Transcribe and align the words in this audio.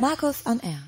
Markus. 0.00 0.46
On 0.46 0.58
Air. 0.60 0.82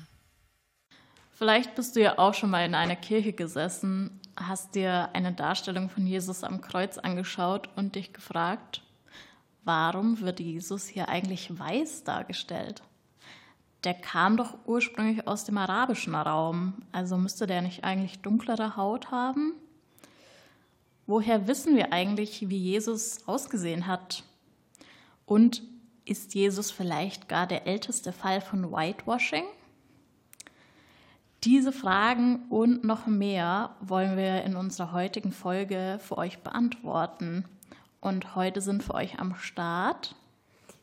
Vielleicht 1.33 1.75
bist 1.75 1.95
du 1.95 2.01
ja 2.01 2.17
auch 2.17 2.33
schon 2.33 2.49
mal 2.49 2.65
in 2.65 2.73
einer 2.73 2.95
Kirche 2.95 3.33
gesessen, 3.33 4.19
hast 4.35 4.75
dir 4.75 5.09
eine 5.13 5.33
Darstellung 5.33 5.89
von 5.89 6.07
Jesus 6.07 6.43
am 6.43 6.61
Kreuz 6.61 6.97
angeschaut 6.97 7.69
und 7.75 7.95
dich 7.95 8.13
gefragt, 8.13 8.81
warum 9.63 10.19
wird 10.21 10.39
Jesus 10.39 10.87
hier 10.87 11.09
eigentlich 11.09 11.57
weiß 11.57 12.03
dargestellt? 12.05 12.81
Der 13.83 13.93
kam 13.93 14.37
doch 14.37 14.57
ursprünglich 14.65 15.27
aus 15.27 15.45
dem 15.45 15.57
arabischen 15.57 16.15
Raum, 16.15 16.81
also 16.91 17.17
müsste 17.17 17.45
der 17.45 17.61
nicht 17.61 17.83
eigentlich 17.83 18.21
dunklere 18.21 18.77
Haut 18.77 19.11
haben? 19.11 19.53
Woher 21.05 21.47
wissen 21.47 21.75
wir 21.75 21.91
eigentlich, 21.91 22.49
wie 22.49 22.57
Jesus 22.57 23.27
ausgesehen 23.27 23.85
hat? 23.87 24.23
Und 25.25 25.61
ist 26.05 26.35
Jesus 26.35 26.71
vielleicht 26.71 27.29
gar 27.29 27.47
der 27.47 27.65
älteste 27.67 28.11
Fall 28.11 28.41
von 28.41 28.71
Whitewashing? 28.71 29.45
Diese 31.43 31.73
Fragen 31.73 32.45
und 32.49 32.83
noch 32.83 33.05
mehr 33.05 33.75
wollen 33.81 34.15
wir 34.15 34.43
in 34.43 34.55
unserer 34.55 34.93
heutigen 34.93 35.31
Folge 35.31 35.99
für 36.01 36.17
euch 36.17 36.39
beantworten. 36.39 37.45
Und 37.99 38.35
heute 38.35 38.61
sind 38.61 38.83
für 38.83 38.93
euch 38.93 39.19
am 39.19 39.35
Start 39.35 40.15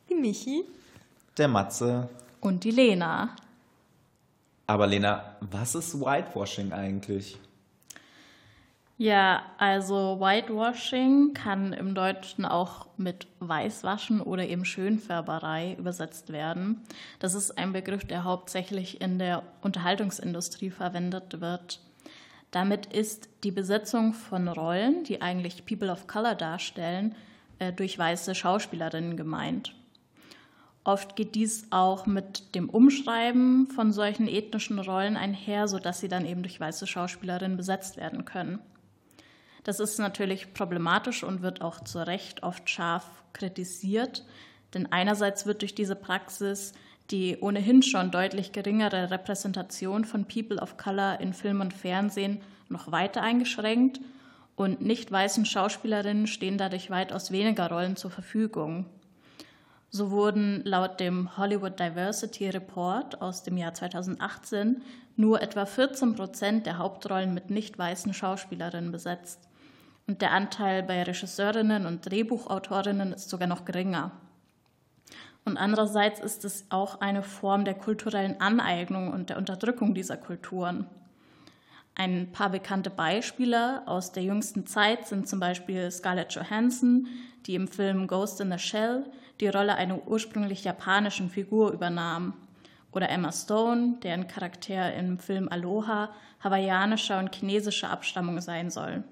die 0.09 0.15
Michi, 0.15 0.63
der 1.37 1.47
Matze 1.47 2.09
und 2.39 2.63
die 2.63 2.71
Lena. 2.71 3.35
Aber 4.67 4.87
Lena, 4.87 5.35
was 5.39 5.75
ist 5.75 5.99
Whitewashing 5.99 6.71
eigentlich? 6.73 7.39
Ja, 9.01 9.41
also 9.57 10.19
Whitewashing 10.19 11.33
kann 11.33 11.73
im 11.73 11.95
Deutschen 11.95 12.45
auch 12.45 12.85
mit 12.97 13.25
Weißwaschen 13.39 14.21
oder 14.21 14.47
eben 14.47 14.63
Schönfärberei 14.63 15.75
übersetzt 15.79 16.31
werden. 16.31 16.83
Das 17.17 17.33
ist 17.33 17.57
ein 17.57 17.73
Begriff, 17.73 18.05
der 18.05 18.25
hauptsächlich 18.25 19.01
in 19.01 19.17
der 19.17 19.41
Unterhaltungsindustrie 19.61 20.69
verwendet 20.69 21.41
wird. 21.41 21.79
Damit 22.51 22.93
ist 22.93 23.27
die 23.43 23.49
Besetzung 23.49 24.13
von 24.13 24.47
Rollen, 24.47 25.03
die 25.03 25.19
eigentlich 25.23 25.65
People 25.65 25.91
of 25.91 26.05
Color 26.05 26.35
darstellen, 26.35 27.15
äh, 27.57 27.73
durch 27.73 27.97
weiße 27.97 28.35
Schauspielerinnen 28.35 29.17
gemeint. 29.17 29.73
Oft 30.83 31.15
geht 31.15 31.33
dies 31.33 31.65
auch 31.71 32.05
mit 32.05 32.53
dem 32.53 32.69
Umschreiben 32.69 33.65
von 33.65 33.91
solchen 33.93 34.27
ethnischen 34.27 34.77
Rollen 34.77 35.17
einher, 35.17 35.67
sodass 35.67 36.01
sie 36.01 36.07
dann 36.07 36.27
eben 36.27 36.43
durch 36.43 36.59
weiße 36.59 36.85
Schauspielerinnen 36.85 37.57
besetzt 37.57 37.97
werden 37.97 38.25
können. 38.25 38.59
Das 39.63 39.79
ist 39.79 39.99
natürlich 39.99 40.53
problematisch 40.53 41.23
und 41.23 41.41
wird 41.41 41.61
auch 41.61 41.83
zu 41.83 42.05
Recht 42.05 42.43
oft 42.43 42.69
scharf 42.69 43.05
kritisiert, 43.33 44.25
denn 44.73 44.91
einerseits 44.91 45.45
wird 45.45 45.61
durch 45.61 45.75
diese 45.75 45.95
Praxis 45.95 46.73
die 47.11 47.37
ohnehin 47.41 47.83
schon 47.83 48.09
deutlich 48.09 48.53
geringere 48.53 49.11
Repräsentation 49.11 50.05
von 50.05 50.25
People 50.25 50.61
of 50.61 50.77
Color 50.77 51.19
in 51.19 51.33
Film 51.33 51.59
und 51.59 51.73
Fernsehen 51.73 52.41
noch 52.69 52.91
weiter 52.91 53.21
eingeschränkt 53.21 53.99
und 54.55 54.81
nicht 54.81 55.11
weißen 55.11 55.45
Schauspielerinnen 55.45 56.27
stehen 56.27 56.57
dadurch 56.57 56.89
weitaus 56.89 57.31
weniger 57.31 57.69
Rollen 57.69 57.97
zur 57.97 58.11
Verfügung. 58.11 58.85
So 59.89 60.09
wurden 60.09 60.61
laut 60.63 61.01
dem 61.01 61.35
Hollywood 61.37 61.77
Diversity 61.79 62.47
Report 62.49 63.21
aus 63.21 63.43
dem 63.43 63.57
Jahr 63.57 63.73
2018 63.73 64.81
nur 65.17 65.41
etwa 65.41 65.65
14 65.65 66.15
Prozent 66.15 66.65
der 66.65 66.77
Hauptrollen 66.77 67.33
mit 67.33 67.49
nicht 67.49 67.77
weißen 67.77 68.13
Schauspielerinnen 68.13 68.93
besetzt. 68.93 69.50
Und 70.07 70.21
der 70.21 70.31
Anteil 70.31 70.83
bei 70.83 71.03
Regisseurinnen 71.03 71.85
und 71.85 72.09
Drehbuchautorinnen 72.09 73.13
ist 73.13 73.29
sogar 73.29 73.47
noch 73.47 73.65
geringer. 73.65 74.11
Und 75.45 75.57
andererseits 75.57 76.19
ist 76.19 76.45
es 76.45 76.65
auch 76.69 77.01
eine 77.01 77.23
Form 77.23 77.65
der 77.65 77.73
kulturellen 77.73 78.39
Aneignung 78.39 79.11
und 79.11 79.29
der 79.29 79.37
Unterdrückung 79.37 79.93
dieser 79.93 80.17
Kulturen. 80.17 80.87
Ein 81.95 82.31
paar 82.31 82.49
bekannte 82.49 82.89
Beispiele 82.89 83.87
aus 83.87 84.11
der 84.11 84.23
jüngsten 84.23 84.65
Zeit 84.65 85.07
sind 85.07 85.27
zum 85.27 85.39
Beispiel 85.39 85.89
Scarlett 85.91 86.33
Johansson, 86.33 87.07
die 87.45 87.55
im 87.55 87.67
Film 87.67 88.07
Ghost 88.07 88.39
in 88.39 88.51
the 88.51 88.59
Shell 88.59 89.05
die 89.39 89.47
Rolle 89.47 89.75
einer 89.75 90.07
ursprünglich 90.07 90.63
japanischen 90.63 91.29
Figur 91.29 91.71
übernahm, 91.71 92.33
oder 92.91 93.09
Emma 93.09 93.31
Stone, 93.31 93.97
deren 94.03 94.27
Charakter 94.27 94.93
im 94.93 95.17
Film 95.17 95.47
Aloha 95.49 96.09
hawaiianischer 96.43 97.19
und 97.19 97.33
chinesischer 97.33 97.89
Abstammung 97.89 98.41
sein 98.41 98.69
soll. 98.69 99.03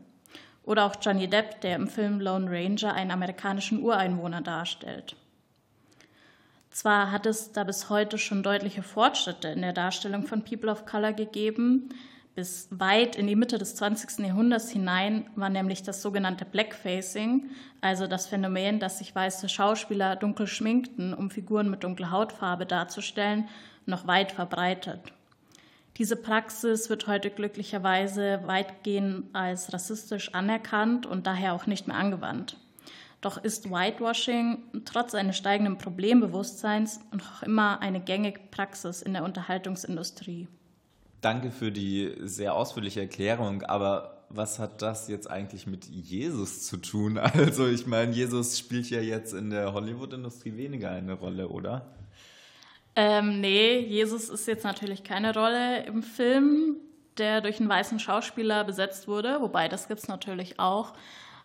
Oder 0.70 0.86
auch 0.86 0.98
Johnny 1.02 1.28
Depp, 1.28 1.62
der 1.62 1.76
im 1.78 1.88
Film 1.88 2.22
Lone 2.22 2.46
Ranger 2.48 2.94
einen 2.94 3.10
amerikanischen 3.10 3.82
Ureinwohner 3.82 4.42
darstellt. 4.42 5.16
Zwar 6.70 7.12
hat 7.12 7.26
es 7.26 7.52
da 7.52 7.64
bis 7.64 7.90
heute 7.90 8.20
schon 8.20 8.44
deutliche 8.44 8.84
Fortschritte 8.84 9.48
in 9.48 9.64
der 9.64 9.74
Darstellung 9.74 10.28
von 10.28 10.44
People 10.44 10.70
of 10.70 10.86
Color 10.86 11.14
gegeben, 11.14 11.90
bis 12.36 12.68
weit 12.70 13.16
in 13.16 13.26
die 13.26 13.36
Mitte 13.36 13.58
des 13.58 13.78
20. 13.78 14.20
Jahrhunderts 14.20 14.70
hinein 14.70 15.28
war 15.36 15.50
nämlich 15.50 15.82
das 15.82 16.04
sogenannte 16.04 16.46
Blackfacing, 16.46 17.50
also 17.82 18.06
das 18.06 18.28
Phänomen, 18.28 18.80
dass 18.80 19.00
sich 19.00 19.16
weiße 19.16 19.50
Schauspieler 19.50 20.18
dunkel 20.18 20.46
schminkten, 20.46 21.16
um 21.16 21.32
Figuren 21.32 21.72
mit 21.72 21.84
dunkler 21.84 22.12
Hautfarbe 22.12 22.68
darzustellen, 22.68 23.50
noch 23.88 24.06
weit 24.06 24.32
verbreitet. 24.32 25.00
Diese 25.98 26.16
Praxis 26.16 26.90
wird 26.90 27.08
heute 27.08 27.30
glücklicherweise 27.30 28.42
weitgehend 28.46 29.26
als 29.34 29.74
rassistisch 29.74 30.34
anerkannt 30.34 31.06
und 31.06 31.28
daher 31.28 31.54
auch 31.54 31.66
nicht 31.66 31.88
mehr 31.88 31.98
angewandt. 31.98 32.58
Doch 33.22 33.38
ist 33.44 33.70
Whitewashing 33.70 34.60
trotz 34.86 35.14
eines 35.14 35.36
steigenden 35.36 35.78
Problembewusstseins 35.78 37.02
noch 37.12 37.44
immer 37.44 37.82
eine 37.82 38.00
gängige 38.00 38.40
Praxis 38.52 39.02
in 39.02 39.14
der 39.14 39.26
Unterhaltungsindustrie. 39.26 40.48
Danke 41.20 41.52
für 41.52 41.72
die 41.72 42.16
sehr 42.22 42.56
ausführliche 42.56 43.02
Erklärung, 43.02 43.64
aber 43.64 44.24
was 44.30 44.60
hat 44.60 44.82
das 44.82 45.10
jetzt 45.10 45.30
eigentlich 45.30 45.68
mit 45.68 45.86
Jesus 45.86 46.66
zu 46.66 46.78
tun? 46.78 47.18
Also 47.34 47.68
ich 47.68 47.88
meine, 47.88 48.14
Jesus 48.14 48.58
spielt 48.58 48.90
ja 48.90 49.02
jetzt 49.02 49.34
in 49.34 49.50
der 49.50 49.74
Hollywood-Industrie 49.74 50.56
weniger 50.56 50.92
eine 50.92 51.14
Rolle, 51.14 51.50
oder? 51.50 51.88
Ähm, 53.02 53.40
nee, 53.40 53.80
Jesus 53.80 54.28
ist 54.28 54.46
jetzt 54.46 54.66
natürlich 54.66 55.06
keine 55.06 55.34
Rolle 55.34 55.86
im 55.86 56.04
Film, 56.04 56.76
der 57.18 57.40
durch 57.40 57.62
einen 57.62 57.70
weißen 57.70 57.98
Schauspieler 57.98 58.66
besetzt 58.66 59.08
wurde, 59.08 59.40
wobei 59.40 59.70
das 59.70 59.88
gibt 59.88 60.02
es 60.02 60.10
natürlich 60.10 60.60
auch. 60.60 60.92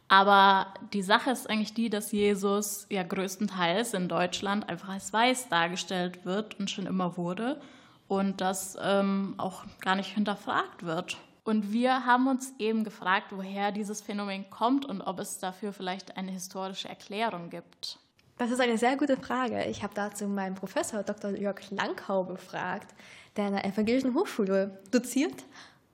Aber 0.08 0.74
die 0.92 1.02
Sache 1.02 1.30
ist 1.30 1.48
eigentlich 1.48 1.72
die, 1.72 1.90
dass 1.90 2.10
Jesus 2.10 2.88
ja 2.90 3.04
größtenteils 3.04 3.94
in 3.94 4.08
Deutschland 4.08 4.68
einfach 4.68 4.88
als 4.88 5.12
weiß 5.12 5.48
dargestellt 5.48 6.24
wird 6.24 6.58
und 6.58 6.72
schon 6.72 6.86
immer 6.86 7.16
wurde 7.16 7.60
und 8.08 8.40
das 8.40 8.76
ähm, 8.82 9.34
auch 9.36 9.64
gar 9.80 9.94
nicht 9.94 10.12
hinterfragt 10.12 10.82
wird. 10.84 11.18
Und 11.44 11.72
wir 11.72 12.04
haben 12.04 12.26
uns 12.26 12.52
eben 12.58 12.82
gefragt, 12.82 13.28
woher 13.30 13.70
dieses 13.70 14.00
Phänomen 14.00 14.50
kommt 14.50 14.86
und 14.86 15.02
ob 15.02 15.20
es 15.20 15.38
dafür 15.38 15.72
vielleicht 15.72 16.16
eine 16.16 16.32
historische 16.32 16.88
Erklärung 16.88 17.48
gibt. 17.48 18.00
Das 18.36 18.50
ist 18.50 18.60
eine 18.60 18.76
sehr 18.78 18.96
gute 18.96 19.16
Frage. 19.16 19.64
Ich 19.66 19.84
habe 19.84 19.94
dazu 19.94 20.26
meinen 20.26 20.56
Professor 20.56 21.04
Dr. 21.04 21.30
Jörg 21.30 21.70
Langkau 21.70 22.24
befragt, 22.24 22.92
der 23.36 23.44
an 23.46 23.52
der 23.52 23.64
Evangelischen 23.64 24.14
Hochschule 24.14 24.82
doziert. 24.90 25.44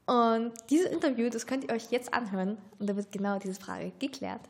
Und 0.07 0.53
dieses 0.71 0.91
Interview, 0.91 1.29
das 1.29 1.47
könnt 1.47 1.65
ihr 1.65 1.75
euch 1.75 1.91
jetzt 1.91 2.15
anhören 2.15 2.57
und 2.79 2.89
da 2.89 2.97
wird 2.97 3.13
genau 3.13 3.39
diese 3.39 3.61
Frage 3.61 3.93
geklärt. 3.99 4.41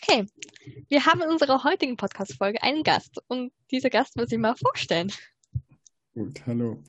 Okay, 0.00 0.26
wir 0.88 1.04
haben 1.04 1.20
in 1.20 1.28
unserer 1.28 1.64
heutigen 1.64 1.96
Podcast-Folge 1.96 2.62
einen 2.62 2.84
Gast 2.84 3.20
und 3.26 3.52
dieser 3.72 3.90
Gast 3.90 4.16
wird 4.16 4.30
sich 4.30 4.38
mal 4.38 4.54
vorstellen. 4.54 5.12
Gut, 6.14 6.40
hallo. 6.46 6.82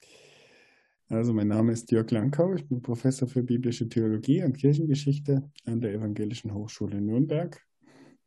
Also 1.12 1.34
mein 1.34 1.48
Name 1.48 1.72
ist 1.72 1.90
Jörg 1.90 2.12
Lankau, 2.12 2.54
ich 2.54 2.68
bin 2.68 2.84
Professor 2.84 3.28
für 3.28 3.42
biblische 3.42 3.90
Theologie 3.90 4.44
und 4.44 4.56
Kirchengeschichte 4.56 5.50
an 5.66 5.82
der 5.82 5.94
Evangelischen 5.94 6.54
Hochschule 6.54 7.02
Nürnberg. 7.02 7.66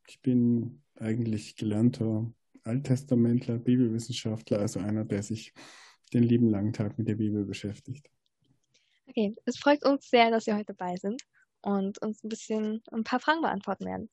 Ich 0.08 0.20
bin 0.20 0.82
eigentlich 0.96 1.55
gelernter 1.55 2.29
Alttestamentler, 2.64 3.58
Bibelwissenschaftler, 3.58 4.58
also 4.58 4.81
einer, 4.81 5.05
der 5.05 5.23
sich 5.23 5.55
den 6.12 6.25
lieben 6.25 6.50
langen 6.50 6.73
Tag 6.73 6.99
mit 6.99 7.06
der 7.06 7.14
Bibel 7.14 7.44
beschäftigt. 7.44 8.11
Okay, 9.06 9.32
es 9.44 9.58
freut 9.58 9.85
uns 9.85 10.11
sehr, 10.11 10.32
dass 10.32 10.46
Sie 10.46 10.52
heute 10.52 10.75
dabei 10.75 10.96
sind 10.96 11.23
und 11.61 12.02
uns 12.02 12.25
ein 12.25 12.28
bisschen 12.28 12.82
ein 12.90 13.05
paar 13.05 13.20
Fragen 13.20 13.43
beantworten 13.43 13.87
werden. 13.87 14.11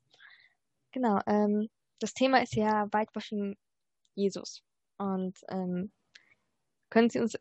Genau, 0.91 1.19
ähm, 1.25 1.69
das 1.97 2.13
Thema 2.13 2.43
ist 2.43 2.53
ja 2.53 2.85
Whitewashing 2.91 3.57
Jesus. 4.13 4.61
Und 4.99 5.39
ähm, 5.49 5.91
können 6.91 7.09
Sie 7.09 7.19
uns 7.19 7.35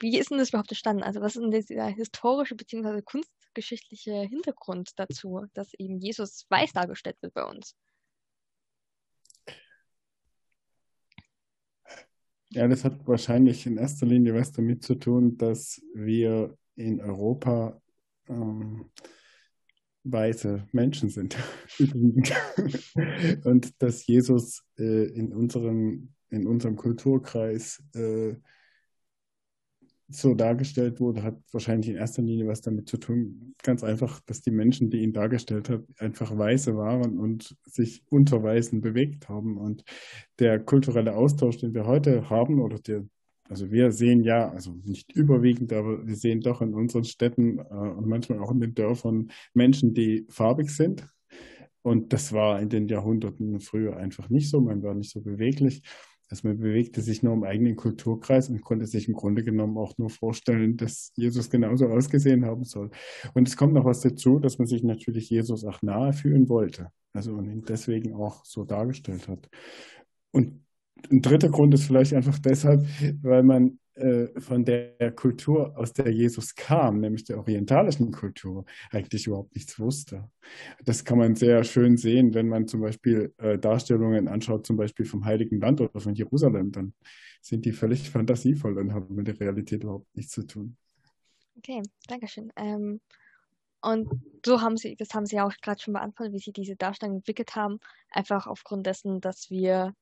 wie 0.00 0.18
ist 0.18 0.30
denn 0.30 0.38
das 0.38 0.48
überhaupt 0.48 0.70
entstanden? 0.70 1.02
Also 1.02 1.20
was 1.20 1.36
ist 1.36 1.42
denn 1.42 1.50
dieser 1.50 1.86
historische 1.86 2.56
bzw. 2.56 3.02
kunstgeschichtliche 3.02 4.22
Hintergrund 4.22 4.92
dazu, 4.96 5.46
dass 5.54 5.74
eben 5.74 5.98
Jesus 5.98 6.46
weiß 6.48 6.72
dargestellt 6.72 7.16
wird 7.20 7.34
bei 7.34 7.44
uns? 7.44 7.76
Ja, 12.52 12.66
das 12.66 12.84
hat 12.84 13.06
wahrscheinlich 13.06 13.64
in 13.66 13.76
erster 13.76 14.06
Linie 14.06 14.34
was 14.34 14.50
damit 14.50 14.82
zu 14.82 14.96
tun, 14.96 15.36
dass 15.36 15.80
wir 15.94 16.56
in 16.74 17.00
Europa 17.00 17.80
ähm, 18.28 18.90
weiße 20.02 20.66
Menschen 20.72 21.10
sind. 21.10 21.36
und 23.44 23.82
dass 23.82 24.06
Jesus 24.06 24.64
äh, 24.78 25.04
in, 25.12 25.32
unserem, 25.32 26.14
in 26.30 26.46
unserem 26.46 26.74
Kulturkreis 26.74 27.82
äh, 27.94 28.34
so 30.10 30.34
dargestellt 30.34 31.00
wurde, 31.00 31.22
hat 31.22 31.38
wahrscheinlich 31.52 31.90
in 31.90 31.96
erster 31.96 32.22
Linie 32.22 32.46
was 32.46 32.60
damit 32.60 32.88
zu 32.88 32.96
tun, 32.96 33.54
ganz 33.62 33.84
einfach, 33.84 34.20
dass 34.20 34.42
die 34.42 34.50
Menschen, 34.50 34.90
die 34.90 35.02
ihn 35.02 35.12
dargestellt 35.12 35.68
hat, 35.68 35.82
einfach 35.98 36.36
Weiße 36.36 36.76
waren 36.76 37.18
und 37.18 37.56
sich 37.64 38.02
unter 38.08 38.42
Weißen 38.42 38.80
bewegt 38.80 39.28
haben. 39.28 39.56
Und 39.56 39.84
der 40.38 40.58
kulturelle 40.60 41.14
Austausch, 41.14 41.58
den 41.58 41.74
wir 41.74 41.86
heute 41.86 42.30
haben, 42.30 42.60
oder 42.60 42.78
der, 42.78 43.04
also 43.48 43.70
wir 43.70 43.92
sehen 43.92 44.22
ja, 44.22 44.50
also 44.50 44.76
nicht 44.84 45.12
überwiegend, 45.12 45.72
aber 45.72 46.06
wir 46.06 46.16
sehen 46.16 46.40
doch 46.40 46.62
in 46.62 46.74
unseren 46.74 47.04
Städten 47.04 47.58
äh, 47.58 47.62
und 47.62 48.06
manchmal 48.06 48.38
auch 48.38 48.50
in 48.50 48.60
den 48.60 48.74
Dörfern 48.74 49.30
Menschen, 49.54 49.94
die 49.94 50.26
farbig 50.28 50.70
sind. 50.70 51.08
Und 51.82 52.12
das 52.12 52.32
war 52.32 52.60
in 52.60 52.68
den 52.68 52.88
Jahrhunderten 52.88 53.60
früher 53.60 53.96
einfach 53.96 54.28
nicht 54.28 54.50
so. 54.50 54.60
Man 54.60 54.82
war 54.82 54.94
nicht 54.94 55.10
so 55.10 55.20
beweglich. 55.22 55.82
Also 56.30 56.46
man 56.46 56.58
bewegte 56.58 57.02
sich 57.02 57.22
nur 57.24 57.34
im 57.34 57.42
eigenen 57.42 57.74
Kulturkreis 57.74 58.48
und 58.48 58.62
konnte 58.62 58.86
sich 58.86 59.08
im 59.08 59.14
Grunde 59.14 59.42
genommen 59.42 59.76
auch 59.76 59.98
nur 59.98 60.10
vorstellen, 60.10 60.76
dass 60.76 61.12
Jesus 61.16 61.50
genauso 61.50 61.88
ausgesehen 61.88 62.46
haben 62.46 62.64
soll. 62.64 62.90
Und 63.34 63.48
es 63.48 63.56
kommt 63.56 63.74
noch 63.74 63.84
was 63.84 64.00
dazu, 64.00 64.38
dass 64.38 64.58
man 64.58 64.68
sich 64.68 64.84
natürlich 64.84 65.28
Jesus 65.28 65.64
auch 65.64 65.82
nahe 65.82 66.12
fühlen 66.12 66.48
wollte. 66.48 66.88
Also 67.12 67.34
und 67.34 67.50
ihn 67.50 67.62
deswegen 67.62 68.14
auch 68.14 68.44
so 68.44 68.64
dargestellt 68.64 69.26
hat. 69.26 69.48
Und 70.30 70.64
ein 71.10 71.22
dritter 71.22 71.48
Grund 71.48 71.74
ist 71.74 71.84
vielleicht 71.84 72.14
einfach 72.14 72.38
deshalb, 72.38 72.84
weil 73.22 73.42
man 73.42 73.78
äh, 73.94 74.40
von 74.40 74.64
der 74.64 75.12
Kultur, 75.12 75.76
aus 75.76 75.92
der 75.92 76.10
Jesus 76.10 76.54
kam, 76.54 77.00
nämlich 77.00 77.24
der 77.24 77.38
orientalischen 77.38 78.12
Kultur, 78.12 78.64
eigentlich 78.90 79.26
überhaupt 79.26 79.54
nichts 79.54 79.78
wusste. 79.78 80.30
Das 80.84 81.04
kann 81.04 81.18
man 81.18 81.34
sehr 81.34 81.64
schön 81.64 81.96
sehen, 81.98 82.32
wenn 82.32 82.48
man 82.48 82.66
zum 82.66 82.80
Beispiel 82.80 83.34
äh, 83.38 83.58
Darstellungen 83.58 84.26
anschaut, 84.28 84.66
zum 84.66 84.76
Beispiel 84.76 85.04
vom 85.04 85.24
Heiligen 85.24 85.60
Land 85.60 85.80
oder 85.80 86.00
von 86.00 86.14
Jerusalem, 86.14 86.72
dann 86.72 86.94
sind 87.42 87.64
die 87.66 87.72
völlig 87.72 88.08
fantasievoll 88.08 88.78
und 88.78 88.94
haben 88.94 89.14
mit 89.14 89.26
der 89.26 89.38
Realität 89.38 89.82
überhaupt 89.82 90.14
nichts 90.16 90.32
zu 90.32 90.46
tun. 90.46 90.76
Okay, 91.58 91.82
danke 92.06 92.26
schön. 92.26 92.50
Ähm, 92.56 93.00
und 93.82 94.08
so 94.44 94.60
haben 94.60 94.76
Sie, 94.76 94.96
das 94.96 95.12
haben 95.14 95.26
Sie 95.26 95.40
auch 95.40 95.52
gerade 95.62 95.80
schon 95.80 95.94
beantwortet, 95.94 96.34
wie 96.34 96.38
Sie 96.38 96.52
diese 96.52 96.76
Darstellung 96.76 97.16
entwickelt 97.16 97.54
haben, 97.54 97.80
einfach 98.10 98.46
aufgrund 98.46 98.86
dessen, 98.86 99.20
dass 99.20 99.50
wir 99.50 99.94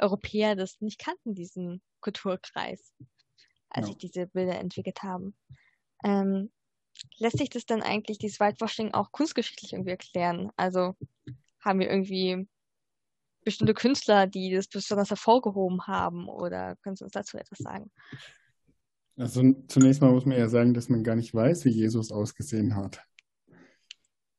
Europäer 0.00 0.56
das 0.56 0.80
nicht 0.80 0.98
kannten, 0.98 1.34
diesen 1.34 1.82
Kulturkreis, 2.00 2.92
als 3.68 3.86
Ja. 3.86 3.92
sich 3.92 3.98
diese 3.98 4.26
Bilder 4.26 4.58
entwickelt 4.58 5.02
haben. 5.02 5.36
Ähm, 6.04 6.50
lässt 7.18 7.38
sich 7.38 7.50
das 7.50 7.66
dann 7.66 7.82
eigentlich, 7.82 8.18
dieses 8.18 8.40
Whitewashing, 8.40 8.94
auch 8.94 9.12
kunstgeschichtlich 9.12 9.72
irgendwie 9.72 9.90
erklären? 9.90 10.50
Also 10.56 10.96
haben 11.60 11.80
wir 11.80 11.90
irgendwie 11.90 12.48
bestimmte 13.44 13.74
Künstler, 13.74 14.26
die 14.26 14.52
das 14.52 14.68
besonders 14.68 15.10
hervorgehoben 15.10 15.86
haben? 15.86 16.28
Oder 16.28 16.76
können 16.76 16.96
Sie 16.96 17.04
uns 17.04 17.12
dazu 17.12 17.38
etwas 17.38 17.58
sagen? 17.58 17.90
Also 19.16 19.42
zunächst 19.68 20.00
mal 20.00 20.12
muss 20.12 20.24
man 20.24 20.38
ja 20.38 20.48
sagen, 20.48 20.72
dass 20.72 20.88
man 20.88 21.04
gar 21.04 21.16
nicht 21.16 21.34
weiß, 21.34 21.64
wie 21.66 21.70
Jesus 21.70 22.10
ausgesehen 22.10 22.74
hat. 22.74 23.04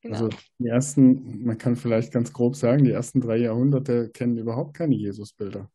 Genau. 0.02 0.16
Also 0.16 0.30
die 0.60 0.68
ersten, 0.68 1.44
man 1.44 1.58
kann 1.58 1.76
vielleicht 1.76 2.12
ganz 2.12 2.34
grob 2.34 2.56
sagen, 2.56 2.84
die 2.84 2.92
ersten 2.92 3.22
drei 3.22 3.38
Jahrhunderte 3.38 4.10
kennen 4.10 4.38
überhaupt 4.38 4.76
keine 4.76 4.96
Jesusbilder. 4.96 5.70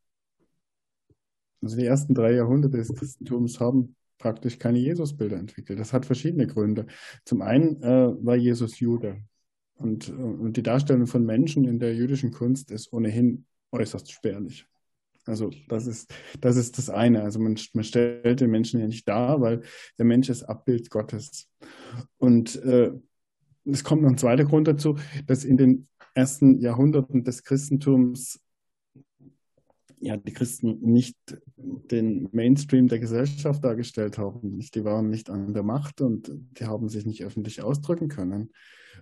Also 1.62 1.76
die 1.76 1.86
ersten 1.86 2.14
drei 2.14 2.32
Jahrhunderte 2.32 2.76
des 2.76 2.94
Christentums 2.94 3.60
haben 3.60 3.94
praktisch 4.18 4.58
keine 4.58 4.78
Jesusbilder 4.78 5.36
entwickelt. 5.36 5.78
Das 5.78 5.92
hat 5.92 6.06
verschiedene 6.06 6.46
Gründe. 6.46 6.86
Zum 7.24 7.42
einen 7.42 7.82
äh, 7.82 8.12
war 8.24 8.36
Jesus 8.36 8.80
Jude. 8.80 9.22
Und, 9.74 10.08
äh, 10.08 10.12
und 10.12 10.56
die 10.56 10.62
Darstellung 10.62 11.06
von 11.06 11.24
Menschen 11.24 11.64
in 11.64 11.78
der 11.78 11.94
jüdischen 11.94 12.30
Kunst 12.30 12.70
ist 12.70 12.92
ohnehin 12.92 13.44
äußerst 13.72 14.10
spärlich. 14.10 14.66
Also 15.26 15.50
das 15.68 15.86
ist, 15.86 16.14
das 16.40 16.56
ist 16.56 16.78
das 16.78 16.88
eine. 16.88 17.22
Also 17.22 17.40
man, 17.40 17.58
man 17.72 17.84
stellt 17.84 18.40
den 18.40 18.50
Menschen 18.50 18.80
ja 18.80 18.86
nicht 18.86 19.08
dar, 19.08 19.40
weil 19.40 19.62
der 19.98 20.04
Mensch 20.04 20.28
ist 20.28 20.44
Abbild 20.44 20.88
Gottes. 20.88 21.48
Und 22.16 22.56
äh, 22.64 22.92
es 23.66 23.84
kommt 23.84 24.02
noch 24.02 24.10
ein 24.10 24.18
zweiter 24.18 24.44
Grund 24.44 24.68
dazu, 24.68 24.96
dass 25.26 25.44
in 25.44 25.56
den 25.56 25.88
ersten 26.14 26.58
Jahrhunderten 26.60 27.24
des 27.24 27.42
Christentums 27.42 28.40
ja, 30.06 30.16
die 30.16 30.32
Christen 30.32 30.78
nicht 30.82 31.16
den 31.56 32.28
Mainstream 32.30 32.86
der 32.86 33.00
Gesellschaft 33.00 33.64
dargestellt 33.64 34.18
haben. 34.18 34.60
Die 34.60 34.84
waren 34.84 35.10
nicht 35.10 35.30
an 35.30 35.52
der 35.52 35.64
Macht 35.64 36.00
und 36.00 36.30
die 36.32 36.64
haben 36.64 36.88
sich 36.88 37.04
nicht 37.06 37.24
öffentlich 37.24 37.60
ausdrücken 37.60 38.08
können 38.08 38.50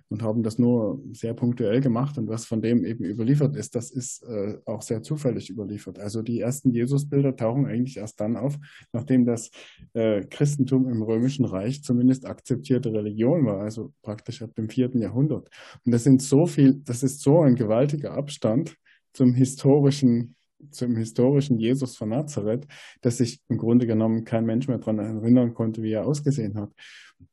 und 0.09 0.23
haben 0.23 0.41
das 0.41 0.57
nur 0.57 1.03
sehr 1.11 1.35
punktuell 1.35 1.79
gemacht. 1.79 2.17
Und 2.17 2.27
was 2.27 2.45
von 2.45 2.59
dem 2.63 2.83
eben 2.83 3.03
überliefert 3.03 3.55
ist, 3.55 3.75
das 3.75 3.91
ist 3.91 4.23
äh, 4.23 4.57
auch 4.65 4.81
sehr 4.81 5.03
zufällig 5.03 5.51
überliefert. 5.51 5.99
Also 5.99 6.23
die 6.23 6.39
ersten 6.39 6.71
Jesusbilder 6.71 7.35
tauchen 7.35 7.67
eigentlich 7.67 7.97
erst 7.97 8.19
dann 8.19 8.35
auf, 8.35 8.57
nachdem 8.91 9.25
das 9.25 9.51
äh, 9.93 10.23
Christentum 10.23 10.89
im 10.89 11.03
Römischen 11.03 11.45
Reich 11.45 11.83
zumindest 11.83 12.25
akzeptierte 12.25 12.91
Religion 12.91 13.45
war, 13.45 13.61
also 13.61 13.93
praktisch 14.01 14.41
ab 14.41 14.55
dem 14.55 14.69
vierten 14.69 15.01
Jahrhundert. 15.01 15.49
Und 15.85 15.91
das 15.91 16.03
sind 16.03 16.23
so 16.23 16.47
viel, 16.47 16.81
das 16.83 17.03
ist 17.03 17.21
so 17.21 17.41
ein 17.41 17.55
gewaltiger 17.55 18.13
Abstand 18.13 18.75
zum 19.13 19.35
historischen 19.35 20.35
zum 20.71 20.95
historischen 20.95 21.57
Jesus 21.59 21.97
von 21.97 22.09
Nazareth, 22.09 22.67
dass 23.01 23.17
sich 23.17 23.39
im 23.49 23.57
Grunde 23.57 23.87
genommen 23.87 24.25
kein 24.25 24.45
Mensch 24.45 24.67
mehr 24.67 24.77
daran 24.77 24.99
erinnern 24.99 25.53
konnte, 25.53 25.81
wie 25.83 25.91
er 25.91 26.05
ausgesehen 26.05 26.55
hat. 26.59 26.71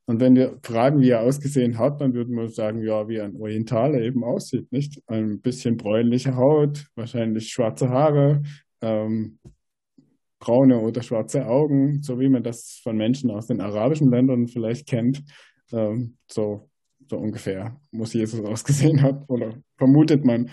Und 0.07 0.21
wenn 0.21 0.35
wir 0.35 0.59
fragen, 0.63 1.01
wie 1.01 1.11
er 1.11 1.23
ausgesehen 1.23 1.79
hat, 1.79 2.01
dann 2.01 2.15
würden 2.15 2.37
wir 2.37 2.49
sagen, 2.49 2.83
ja, 2.83 3.09
wie 3.09 3.21
ein 3.21 3.37
Orientaler 3.37 4.01
eben 4.01 4.25
aussieht, 4.25 4.71
nicht? 4.73 5.03
Ein 5.07 5.41
bisschen 5.41 5.77
bräunliche 5.77 6.37
Haut, 6.37 6.87
wahrscheinlich 6.95 7.51
schwarze 7.51 7.89
Haare, 7.89 8.43
ähm, 8.81 9.39
braune 10.39 10.81
oder 10.81 11.03
schwarze 11.03 11.47
Augen, 11.47 12.03
so 12.03 12.19
wie 12.19 12.29
man 12.29 12.43
das 12.43 12.81
von 12.83 12.97
Menschen 12.97 13.31
aus 13.31 13.47
den 13.47 13.61
arabischen 13.61 14.11
Ländern 14.11 14.49
vielleicht 14.49 14.89
kennt. 14.89 15.23
Ähm, 15.73 16.17
so 16.31 16.69
so 17.13 17.19
ungefähr 17.19 17.79
muss 17.91 18.15
Jesus 18.15 18.41
ausgesehen 18.41 19.03
hat 19.03 19.29
oder 19.29 19.63
vermutet 19.77 20.25
man. 20.25 20.51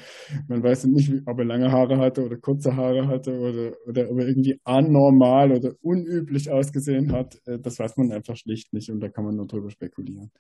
Man 0.50 0.62
weiß 0.62 0.86
nicht, 0.86 1.10
ob 1.26 1.40
er 1.40 1.46
lange 1.46 1.72
Haare 1.72 1.98
hatte 1.98 2.26
oder 2.26 2.36
kurze 2.36 2.76
Haare 2.76 3.08
hatte 3.08 3.32
oder, 3.40 3.72
oder 3.88 4.12
ob 4.12 4.20
er 4.20 4.28
irgendwie 4.28 4.60
anormal 4.66 5.54
oder 5.54 5.74
unüblich 5.82 6.52
ausgesehen 6.52 7.14
hat. 7.14 7.40
Äh, 7.46 7.60
Das 7.60 7.80
weiß 7.80 7.96
man 7.96 8.12
einfach 8.12 8.36
schlicht 8.36 8.74
nicht 8.74 8.90
und 8.90 9.00
da 9.00 9.08
kann 9.08 9.24
man 9.24 9.36
nur 9.36 9.48
drüber 9.48 9.70
spekulieren. 9.70 10.32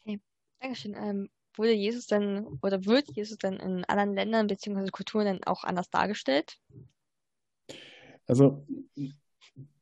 Okay, 0.00 0.20
Dankeschön. 0.60 0.94
Ähm, 0.94 1.28
wurde 1.56 1.72
Jesus 1.72 2.06
dann 2.06 2.46
oder 2.62 2.84
wird 2.84 3.10
Jesus 3.10 3.36
dann 3.38 3.54
in 3.54 3.84
anderen 3.86 4.14
Ländern 4.14 4.46
bzw. 4.46 4.90
Kulturen 4.90 5.26
dann 5.26 5.44
auch 5.44 5.64
anders 5.64 5.90
dargestellt? 5.90 6.58
Also 8.28 8.64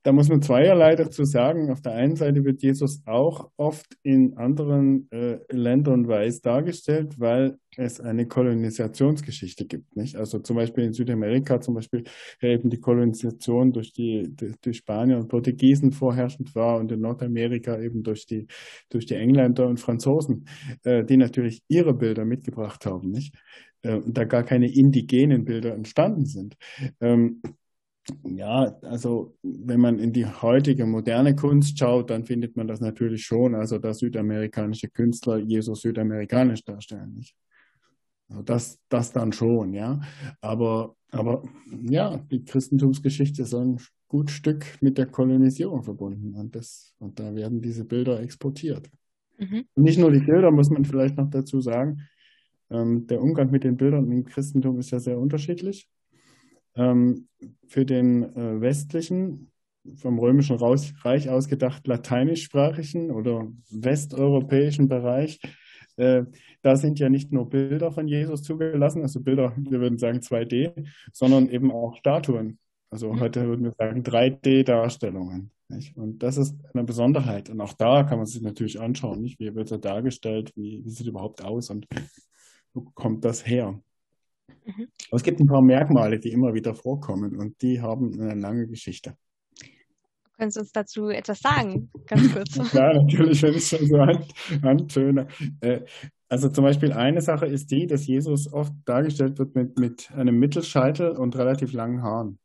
da 0.08 0.12
muss 0.12 0.30
man 0.30 0.40
zweierlei 0.40 0.96
dazu 0.96 1.24
sagen. 1.24 1.70
Auf 1.70 1.82
der 1.82 1.92
einen 1.92 2.16
Seite 2.16 2.42
wird 2.42 2.62
Jesus 2.62 3.02
auch 3.04 3.50
oft 3.58 3.98
in 4.02 4.38
anderen 4.38 5.06
äh, 5.10 5.36
Ländern 5.50 6.08
weiß 6.08 6.40
dargestellt, 6.40 7.20
weil 7.20 7.58
es 7.76 8.00
eine 8.00 8.26
Kolonisationsgeschichte 8.26 9.66
gibt. 9.66 9.96
Nicht? 9.96 10.16
Also 10.16 10.38
zum 10.38 10.56
Beispiel 10.56 10.84
in 10.84 10.94
Südamerika, 10.94 11.60
zum 11.60 11.74
Beispiel 11.74 12.04
eben 12.40 12.70
die 12.70 12.80
Kolonisation 12.80 13.70
durch 13.70 13.92
die, 13.92 14.34
die 14.64 14.72
Spanier 14.72 15.18
und 15.18 15.28
Portugiesen 15.28 15.92
vorherrschend 15.92 16.54
war 16.54 16.78
und 16.78 16.90
in 16.90 17.00
Nordamerika 17.02 17.78
eben 17.78 18.02
durch 18.02 18.24
die, 18.24 18.46
durch 18.88 19.04
die 19.04 19.16
Engländer 19.16 19.66
und 19.66 19.78
Franzosen, 19.78 20.48
äh, 20.84 21.04
die 21.04 21.18
natürlich 21.18 21.60
ihre 21.68 21.92
Bilder 21.92 22.24
mitgebracht 22.24 22.86
haben. 22.86 23.10
Nicht? 23.10 23.34
Äh, 23.82 24.00
da 24.06 24.24
gar 24.24 24.44
keine 24.44 24.72
indigenen 24.72 25.44
Bilder 25.44 25.74
entstanden 25.74 26.24
sind. 26.24 26.56
Ähm, 27.02 27.42
ja, 28.24 28.76
also 28.82 29.36
wenn 29.42 29.80
man 29.80 29.98
in 29.98 30.12
die 30.12 30.26
heutige 30.26 30.86
moderne 30.86 31.34
Kunst 31.34 31.78
schaut, 31.78 32.10
dann 32.10 32.24
findet 32.24 32.56
man 32.56 32.66
das 32.66 32.80
natürlich 32.80 33.24
schon, 33.24 33.54
also 33.54 33.78
dass 33.78 33.98
südamerikanische 33.98 34.88
Künstler 34.88 35.38
Jesus 35.38 35.82
südamerikanisch 35.82 36.64
darstellen, 36.64 37.14
nicht? 37.14 37.34
Also 38.28 38.42
das, 38.42 38.78
das 38.88 39.12
dann 39.12 39.32
schon, 39.32 39.72
ja. 39.72 40.00
Aber, 40.40 40.96
aber 41.10 41.42
ja, 41.88 42.18
die 42.30 42.44
Christentumsgeschichte 42.44 43.42
ist 43.42 43.54
ein 43.54 43.78
gut 44.06 44.30
Stück 44.30 44.64
mit 44.80 44.98
der 44.98 45.06
Kolonisierung 45.06 45.82
verbunden 45.82 46.34
und, 46.34 46.54
das, 46.54 46.94
und 46.98 47.18
da 47.18 47.34
werden 47.34 47.60
diese 47.60 47.84
Bilder 47.84 48.20
exportiert. 48.20 48.90
Mhm. 49.38 49.64
Und 49.74 49.82
nicht 49.82 49.98
nur 49.98 50.10
die 50.10 50.20
Bilder, 50.20 50.50
muss 50.50 50.70
man 50.70 50.84
vielleicht 50.84 51.16
noch 51.16 51.30
dazu 51.30 51.60
sagen. 51.60 52.02
Ähm, 52.70 53.06
der 53.06 53.22
Umgang 53.22 53.50
mit 53.50 53.64
den 53.64 53.76
Bildern 53.76 54.10
im 54.10 54.24
Christentum 54.24 54.78
ist 54.78 54.90
ja 54.90 54.98
sehr 54.98 55.18
unterschiedlich. 55.18 55.88
Ähm, 56.78 57.28
für 57.66 57.84
den 57.84 58.22
äh, 58.34 58.60
westlichen, 58.60 59.50
vom 59.96 60.18
Römischen 60.18 60.56
Reich 60.56 61.28
ausgedacht 61.28 61.86
lateinischsprachigen 61.86 63.10
oder 63.10 63.48
westeuropäischen 63.70 64.88
Bereich, 64.88 65.40
äh, 65.96 66.24
da 66.62 66.76
sind 66.76 66.98
ja 66.98 67.08
nicht 67.08 67.32
nur 67.32 67.50
Bilder 67.50 67.92
von 67.92 68.06
Jesus 68.08 68.42
zugelassen, 68.42 69.02
also 69.02 69.20
Bilder, 69.20 69.52
wir 69.56 69.80
würden 69.80 69.98
sagen 69.98 70.20
2D, 70.20 70.86
sondern 71.12 71.48
eben 71.48 71.70
auch 71.72 71.96
Statuen. 71.96 72.58
Also 72.90 73.18
heute 73.20 73.46
würden 73.46 73.64
wir 73.64 73.74
sagen 73.76 74.02
3D-Darstellungen. 74.02 75.50
Nicht? 75.68 75.96
Und 75.96 76.22
das 76.22 76.38
ist 76.38 76.56
eine 76.72 76.84
Besonderheit. 76.84 77.50
Und 77.50 77.60
auch 77.60 77.74
da 77.74 78.02
kann 78.04 78.18
man 78.18 78.26
sich 78.26 78.40
natürlich 78.40 78.80
anschauen, 78.80 79.20
nicht? 79.20 79.38
wie 79.38 79.54
wird 79.54 79.70
er 79.70 79.78
dargestellt, 79.78 80.52
wie, 80.56 80.82
wie 80.84 80.90
sieht 80.90 81.06
er 81.06 81.10
überhaupt 81.10 81.44
aus 81.44 81.68
und 81.68 81.86
wo 82.72 82.82
kommt 82.94 83.24
das 83.24 83.46
her. 83.46 83.78
Mhm. 84.64 84.88
Aber 85.08 85.16
es 85.16 85.22
gibt 85.22 85.40
ein 85.40 85.46
paar 85.46 85.62
Merkmale, 85.62 86.18
die 86.18 86.30
immer 86.30 86.54
wieder 86.54 86.74
vorkommen 86.74 87.36
und 87.36 87.60
die 87.62 87.80
haben 87.80 88.20
eine 88.20 88.34
lange 88.34 88.66
Geschichte. 88.66 89.16
Können 90.36 90.52
Sie 90.52 90.60
uns 90.60 90.70
dazu 90.70 91.08
etwas 91.08 91.40
sagen, 91.40 91.90
ganz 92.06 92.32
kurz? 92.32 92.54
ja, 92.72 92.92
natürlich, 92.92 93.42
wenn 93.42 93.54
ich 93.54 93.66
schon 93.66 93.86
so 93.86 93.98
antöne. 94.62 95.26
Äh, 95.60 95.80
also 96.28 96.48
zum 96.48 96.62
Beispiel 96.62 96.92
eine 96.92 97.22
Sache 97.22 97.46
ist 97.46 97.70
die, 97.72 97.86
dass 97.86 98.06
Jesus 98.06 98.52
oft 98.52 98.72
dargestellt 98.84 99.38
wird 99.38 99.56
mit, 99.56 99.78
mit 99.78 100.12
einem 100.12 100.38
Mittelscheitel 100.38 101.10
und 101.10 101.36
relativ 101.36 101.72
langen 101.72 102.02
Haaren. 102.02 102.38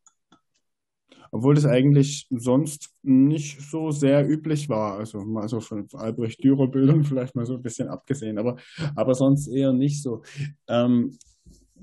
Obwohl 1.31 1.55
das 1.55 1.65
eigentlich 1.65 2.27
sonst 2.29 2.93
nicht 3.01 3.61
so 3.61 3.91
sehr 3.91 4.27
üblich 4.27 4.69
war. 4.69 4.97
Also 4.97 5.23
mal 5.25 5.47
so 5.47 5.59
von 5.59 5.87
Albrecht 5.93 6.43
Dürer 6.43 6.67
Bildern 6.67 7.03
vielleicht 7.03 7.35
mal 7.35 7.45
so 7.45 7.55
ein 7.55 7.61
bisschen 7.61 7.89
abgesehen, 7.89 8.39
aber, 8.39 8.57
aber 8.95 9.13
sonst 9.13 9.47
eher 9.47 9.73
nicht 9.73 10.01
so. 10.01 10.23
Ähm, 10.67 11.17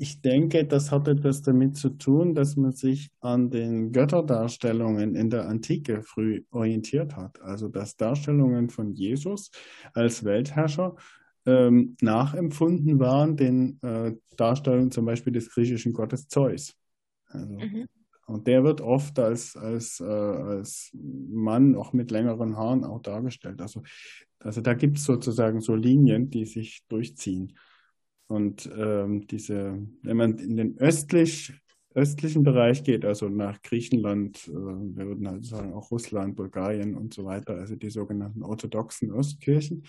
ich 0.00 0.22
denke, 0.22 0.64
das 0.64 0.90
hat 0.90 1.08
etwas 1.08 1.42
damit 1.42 1.76
zu 1.76 1.90
tun, 1.90 2.34
dass 2.34 2.56
man 2.56 2.72
sich 2.72 3.10
an 3.20 3.50
den 3.50 3.92
Götterdarstellungen 3.92 5.14
in 5.14 5.28
der 5.28 5.46
Antike 5.46 6.02
früh 6.02 6.42
orientiert 6.50 7.16
hat. 7.16 7.38
Also 7.42 7.68
dass 7.68 7.98
Darstellungen 7.98 8.70
von 8.70 8.94
Jesus 8.94 9.50
als 9.92 10.24
Weltherrscher 10.24 10.96
ähm, 11.44 11.98
nachempfunden 12.00 12.98
waren 12.98 13.36
den 13.36 13.78
äh, 13.82 14.14
Darstellungen 14.38 14.90
zum 14.90 15.04
Beispiel 15.04 15.34
des 15.34 15.50
griechischen 15.50 15.92
Gottes 15.92 16.28
Zeus. 16.28 16.74
Also, 17.26 17.58
mhm. 17.58 17.86
Und 18.26 18.46
der 18.46 18.64
wird 18.64 18.80
oft 18.80 19.18
als, 19.18 19.54
als, 19.54 20.00
äh, 20.00 20.04
als 20.04 20.92
Mann 20.94 21.76
auch 21.76 21.92
mit 21.92 22.10
längeren 22.10 22.56
Haaren 22.56 22.84
auch 22.84 23.02
dargestellt. 23.02 23.60
Also, 23.60 23.82
also 24.38 24.62
da 24.62 24.72
gibt 24.72 24.96
es 24.96 25.04
sozusagen 25.04 25.60
so 25.60 25.74
Linien, 25.74 26.30
die 26.30 26.46
sich 26.46 26.84
durchziehen. 26.88 27.52
Und 28.30 28.70
ähm, 28.78 29.26
diese, 29.26 29.76
wenn 30.02 30.16
man 30.16 30.38
in 30.38 30.56
den 30.56 30.78
östlich, 30.78 31.52
östlichen 31.94 32.44
Bereich 32.44 32.84
geht, 32.84 33.04
also 33.04 33.28
nach 33.28 33.60
Griechenland, 33.60 34.46
äh, 34.46 34.52
wir 34.52 35.06
würden 35.08 35.28
halt 35.28 35.44
sagen 35.44 35.72
auch 35.72 35.90
Russland, 35.90 36.36
Bulgarien 36.36 36.94
und 36.94 37.12
so 37.12 37.24
weiter, 37.24 37.56
also 37.56 37.74
die 37.74 37.90
sogenannten 37.90 38.44
orthodoxen 38.44 39.10
Ostkirchen, 39.10 39.82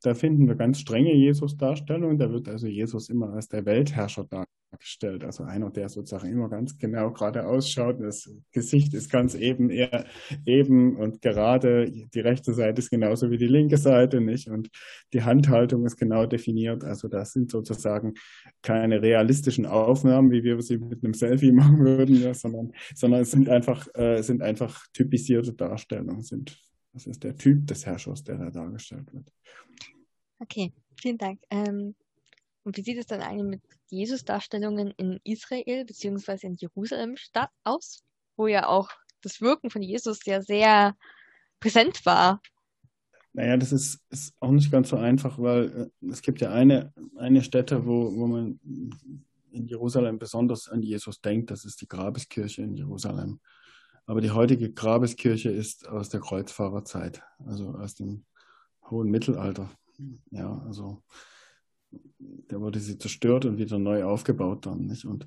da 0.00 0.14
finden 0.14 0.46
wir 0.46 0.54
ganz 0.54 0.78
strenge 0.78 1.12
Jesus-Darstellungen. 1.12 2.18
Da 2.18 2.30
wird 2.30 2.48
also 2.48 2.68
Jesus 2.68 3.08
immer 3.08 3.32
als 3.32 3.48
der 3.48 3.66
Weltherrscher 3.66 4.22
dargestellt. 4.22 4.57
Also 4.70 5.44
einer, 5.44 5.70
der 5.70 5.88
sozusagen 5.88 6.30
immer 6.30 6.48
ganz 6.48 6.76
genau 6.76 7.10
gerade 7.10 7.46
ausschaut. 7.46 8.00
Das 8.00 8.30
Gesicht 8.52 8.92
ist 8.92 9.10
ganz 9.10 9.34
eben, 9.34 9.70
eher 9.70 10.04
eben 10.44 10.96
und 10.96 11.22
gerade. 11.22 11.90
Die 11.90 12.20
rechte 12.20 12.52
Seite 12.52 12.80
ist 12.80 12.90
genauso 12.90 13.30
wie 13.30 13.38
die 13.38 13.46
linke 13.46 13.78
Seite, 13.78 14.20
nicht? 14.20 14.48
Und 14.48 14.68
die 15.12 15.22
Handhaltung 15.22 15.86
ist 15.86 15.96
genau 15.96 16.26
definiert. 16.26 16.84
Also 16.84 17.08
das 17.08 17.32
sind 17.32 17.50
sozusagen 17.50 18.14
keine 18.60 19.00
realistischen 19.00 19.64
Aufnahmen, 19.64 20.30
wie 20.30 20.44
wir 20.44 20.60
sie 20.60 20.78
mit 20.78 21.02
einem 21.02 21.14
Selfie 21.14 21.52
machen 21.52 21.78
würden, 21.78 22.20
ja, 22.20 22.34
sondern, 22.34 22.72
sondern 22.94 23.22
es 23.22 23.30
sind 23.30 23.48
einfach, 23.48 23.86
äh, 23.94 24.22
sind 24.22 24.42
einfach 24.42 24.86
typisierte 24.92 25.54
Darstellungen, 25.54 26.22
sind 26.22 26.58
das 26.92 27.06
ist 27.06 27.22
der 27.22 27.36
Typ 27.36 27.66
des 27.66 27.86
Herrschers, 27.86 28.24
der 28.24 28.38
da 28.38 28.50
dargestellt 28.50 29.12
wird. 29.12 29.32
Okay, 30.40 30.72
vielen 31.00 31.18
Dank. 31.18 31.40
Ähm, 31.50 31.94
und 32.64 32.76
wie 32.76 32.82
sieht 32.82 32.98
es 32.98 33.06
dann 33.06 33.22
eigentlich 33.22 33.60
mit 33.60 33.62
Jesus-Darstellungen 33.88 34.92
in 34.96 35.20
Israel 35.24 35.84
bzw. 35.84 36.46
in 36.46 36.54
Jerusalem 36.54 37.16
aus, 37.64 38.02
wo 38.36 38.46
ja 38.46 38.66
auch 38.66 38.90
das 39.22 39.40
Wirken 39.40 39.70
von 39.70 39.82
Jesus 39.82 40.24
ja 40.24 40.42
sehr 40.42 40.96
präsent 41.60 42.04
war? 42.04 42.40
Naja, 43.32 43.56
das 43.56 43.72
ist, 43.72 44.00
ist 44.10 44.34
auch 44.40 44.50
nicht 44.50 44.70
ganz 44.70 44.88
so 44.88 44.96
einfach, 44.96 45.38
weil 45.38 45.90
äh, 46.02 46.06
es 46.08 46.22
gibt 46.22 46.40
ja 46.40 46.50
eine, 46.50 46.92
eine 47.16 47.42
Stätte, 47.42 47.86
wo, 47.86 48.14
wo 48.16 48.26
man 48.26 48.58
in 49.50 49.66
Jerusalem 49.66 50.18
besonders 50.18 50.68
an 50.68 50.82
Jesus 50.82 51.20
denkt. 51.20 51.50
Das 51.50 51.64
ist 51.64 51.80
die 51.80 51.88
Grabeskirche 51.88 52.62
in 52.62 52.74
Jerusalem. 52.74 53.40
Aber 54.06 54.20
die 54.20 54.30
heutige 54.30 54.72
Grabeskirche 54.72 55.50
ist 55.50 55.86
aus 55.86 56.08
der 56.08 56.20
Kreuzfahrerzeit, 56.20 57.22
also 57.44 57.74
aus 57.74 57.94
dem 57.94 58.24
hohen 58.90 59.10
Mittelalter. 59.10 59.70
Ja, 60.30 60.62
also 60.66 61.02
da 62.18 62.60
wurde 62.60 62.80
sie 62.80 62.98
zerstört 62.98 63.44
und 63.44 63.58
wieder 63.58 63.78
neu 63.78 64.04
aufgebaut 64.04 64.66
dann, 64.66 64.86
nicht? 64.86 65.04
Und 65.04 65.26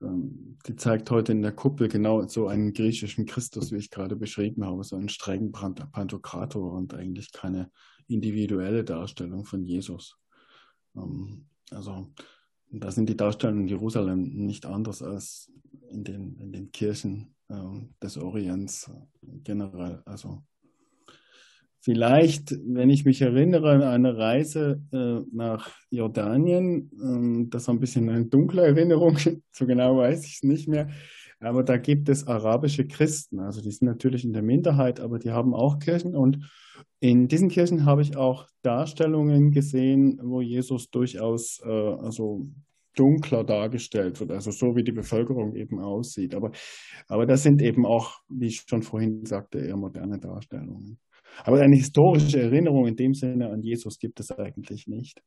ähm, 0.00 0.58
die 0.66 0.76
zeigt 0.76 1.10
heute 1.10 1.32
in 1.32 1.42
der 1.42 1.52
Kuppel 1.52 1.88
genau 1.88 2.26
so 2.26 2.48
einen 2.48 2.72
griechischen 2.72 3.26
Christus, 3.26 3.72
wie 3.72 3.76
ich 3.76 3.90
gerade 3.90 4.16
beschrieben 4.16 4.64
habe, 4.64 4.84
so 4.84 4.96
einen 4.96 5.08
strengen 5.08 5.52
Pantokrator 5.52 6.72
und 6.72 6.94
eigentlich 6.94 7.32
keine 7.32 7.70
individuelle 8.06 8.84
Darstellung 8.84 9.44
von 9.44 9.64
Jesus. 9.64 10.16
Ähm, 10.96 11.46
also 11.70 12.12
da 12.70 12.90
sind 12.90 13.08
die 13.08 13.16
Darstellungen 13.16 13.62
in 13.62 13.68
Jerusalem 13.68 14.22
nicht 14.22 14.66
anders 14.66 15.02
als 15.02 15.50
in 15.88 16.04
den, 16.04 16.36
in 16.38 16.52
den 16.52 16.70
Kirchen 16.70 17.34
ähm, 17.48 17.94
des 18.02 18.18
Orients 18.18 18.90
generell. 19.22 20.02
Also 20.04 20.42
vielleicht, 21.88 22.50
wenn 22.66 22.90
ich 22.90 23.06
mich 23.06 23.22
erinnere 23.22 23.72
an 23.72 23.82
eine 23.82 24.18
Reise 24.18 24.82
äh, 24.92 25.24
nach 25.34 25.70
Jordanien, 25.88 26.90
ähm, 27.02 27.48
das 27.48 27.62
ist 27.62 27.70
ein 27.70 27.80
bisschen 27.80 28.10
eine 28.10 28.26
dunkle 28.26 28.60
Erinnerung, 28.60 29.16
so 29.52 29.64
genau 29.64 29.96
weiß 29.96 30.26
ich 30.26 30.34
es 30.34 30.42
nicht 30.42 30.68
mehr, 30.68 30.90
aber 31.40 31.62
da 31.62 31.78
gibt 31.78 32.10
es 32.10 32.26
arabische 32.26 32.86
Christen, 32.86 33.40
also 33.40 33.62
die 33.62 33.70
sind 33.70 33.86
natürlich 33.86 34.22
in 34.22 34.34
der 34.34 34.42
Minderheit, 34.42 35.00
aber 35.00 35.18
die 35.18 35.30
haben 35.30 35.54
auch 35.54 35.78
Kirchen 35.78 36.14
und 36.14 36.50
in 37.00 37.26
diesen 37.26 37.48
Kirchen 37.48 37.86
habe 37.86 38.02
ich 38.02 38.18
auch 38.18 38.46
Darstellungen 38.60 39.50
gesehen, 39.50 40.20
wo 40.22 40.42
Jesus 40.42 40.90
durchaus 40.90 41.62
äh, 41.64 41.70
also 41.70 42.46
dunkler 42.96 43.44
dargestellt 43.44 44.20
wird, 44.20 44.30
also 44.30 44.50
so 44.50 44.76
wie 44.76 44.84
die 44.84 44.92
Bevölkerung 44.92 45.54
eben 45.54 45.78
aussieht. 45.78 46.34
Aber, 46.34 46.50
aber 47.06 47.24
das 47.24 47.44
sind 47.44 47.62
eben 47.62 47.86
auch, 47.86 48.20
wie 48.28 48.48
ich 48.48 48.64
schon 48.68 48.82
vorhin 48.82 49.24
sagte, 49.24 49.60
eher 49.60 49.76
moderne 49.76 50.18
Darstellungen. 50.18 50.98
Aber 51.44 51.60
eine 51.60 51.76
historische 51.76 52.40
Erinnerung 52.40 52.86
in 52.86 52.96
dem 52.96 53.14
Sinne 53.14 53.50
an 53.50 53.62
Jesus 53.62 53.98
gibt 53.98 54.20
es 54.20 54.30
eigentlich 54.30 54.86
nicht. 54.86 55.22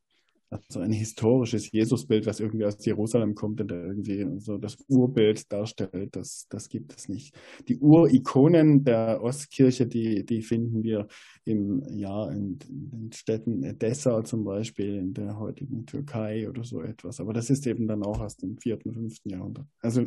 Also 0.52 0.82
ein 0.82 0.92
historisches 0.92 1.72
Jesusbild, 1.72 2.26
was 2.26 2.42
irgendwie 2.42 2.66
aus 2.66 2.86
Jerusalem 2.86 3.36
kommt 3.36 3.62
und 3.62 3.72
irgendwie 3.72 4.28
so 4.40 4.58
das 4.58 4.78
Urbild 4.90 5.50
darstellt, 5.50 6.14
das, 6.18 6.46
das 6.50 6.68
gibt 6.68 6.94
es 6.94 7.08
nicht. 7.08 7.34
Die 7.70 7.80
Urikonen 7.80 8.84
der 8.84 9.24
Ostkirche, 9.24 9.88
die, 9.88 10.26
die 10.26 10.42
finden 10.42 10.84
wir 10.84 11.08
im, 11.46 11.82
ja, 11.96 12.30
in, 12.32 12.60
in 12.68 13.14
Städten 13.14 13.64
Edessa 13.64 14.26
zum 14.26 14.44
Beispiel, 14.44 14.98
in 14.98 15.14
der 15.14 15.40
heutigen 15.40 15.86
Türkei 15.86 16.50
oder 16.50 16.66
so 16.66 16.82
etwas. 16.82 17.22
Aber 17.22 17.32
das 17.32 17.50
ist 17.50 17.66
eben 17.66 17.88
dann 17.88 18.04
auch 18.04 18.20
aus 18.20 18.36
dem 18.36 18.58
vierten, 18.58 18.92
fünften 18.92 19.30
Jahrhundert. 19.30 19.68
Also 19.80 20.06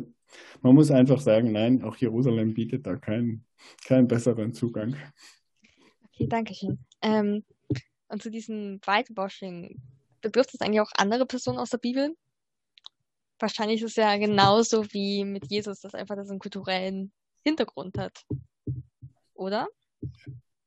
man 0.61 0.75
muss 0.75 0.91
einfach 0.91 1.21
sagen, 1.21 1.53
nein, 1.53 1.81
auch 1.81 1.97
Jerusalem 1.97 2.53
bietet 2.53 2.85
da 2.85 2.97
keinen, 2.97 3.45
keinen 3.83 4.07
besseren 4.07 4.53
Zugang. 4.53 4.95
Okay, 6.15 6.27
danke 6.27 6.55
schön. 6.55 6.79
Ähm, 7.01 7.43
und 8.07 8.23
zu 8.23 8.31
diesem 8.31 8.79
Whitewashing 8.85 9.81
betrifft 10.21 10.53
es 10.53 10.61
eigentlich 10.61 10.79
auch 10.79 10.91
andere 10.95 11.25
Personen 11.25 11.57
aus 11.57 11.71
der 11.71 11.77
Bibel? 11.77 12.15
Wahrscheinlich 13.37 13.81
ist 13.81 13.91
es 13.91 13.95
ja 13.97 14.15
genauso 14.15 14.85
wie 14.93 15.25
mit 15.25 15.47
Jesus, 15.51 15.81
dass 15.81 15.93
einfach 15.93 16.15
das 16.15 16.29
einen 16.29 16.39
kulturellen 16.39 17.11
Hintergrund 17.43 17.97
hat. 17.97 18.25
Oder? 19.33 19.67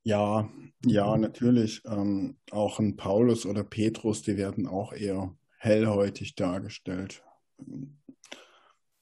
Ja, 0.02 0.50
ja, 0.84 1.16
natürlich. 1.16 1.82
Ähm, 1.86 2.36
auch 2.50 2.78
ein 2.78 2.96
Paulus 2.96 3.46
oder 3.46 3.64
Petrus, 3.64 4.20
die 4.20 4.36
werden 4.36 4.66
auch 4.66 4.92
eher 4.92 5.34
hellhäutig 5.56 6.34
dargestellt. 6.34 7.22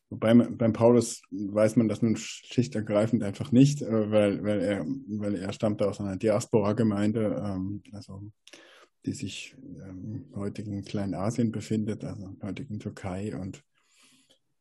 Wobei 0.09 0.35
beim 0.35 0.73
Paulus 0.73 1.23
weiß 1.31 1.77
man 1.77 1.89
das 1.89 2.01
nun 2.01 2.17
schlicht 2.17 2.77
ergreifend 2.77 3.23
einfach 3.23 3.51
nicht, 3.51 3.83
äh, 3.83 4.11
weil, 4.11 4.43
weil, 4.45 4.61
er, 4.61 4.87
weil 5.09 5.35
er 5.35 5.53
stammt 5.53 5.83
aus 5.83 6.01
einer 6.01 6.17
Diaspora-Gemeinde. 6.17 7.43
Ähm, 7.45 7.83
also 7.93 8.23
die 9.07 9.13
sich 9.13 9.57
ähm, 9.59 10.27
heutigen 10.35 10.83
Kleinasien 10.83 11.53
befindet, 11.53 12.05
also 12.05 12.37
heutigen 12.43 12.81
Türkei. 12.81 13.37
Und 13.37 13.63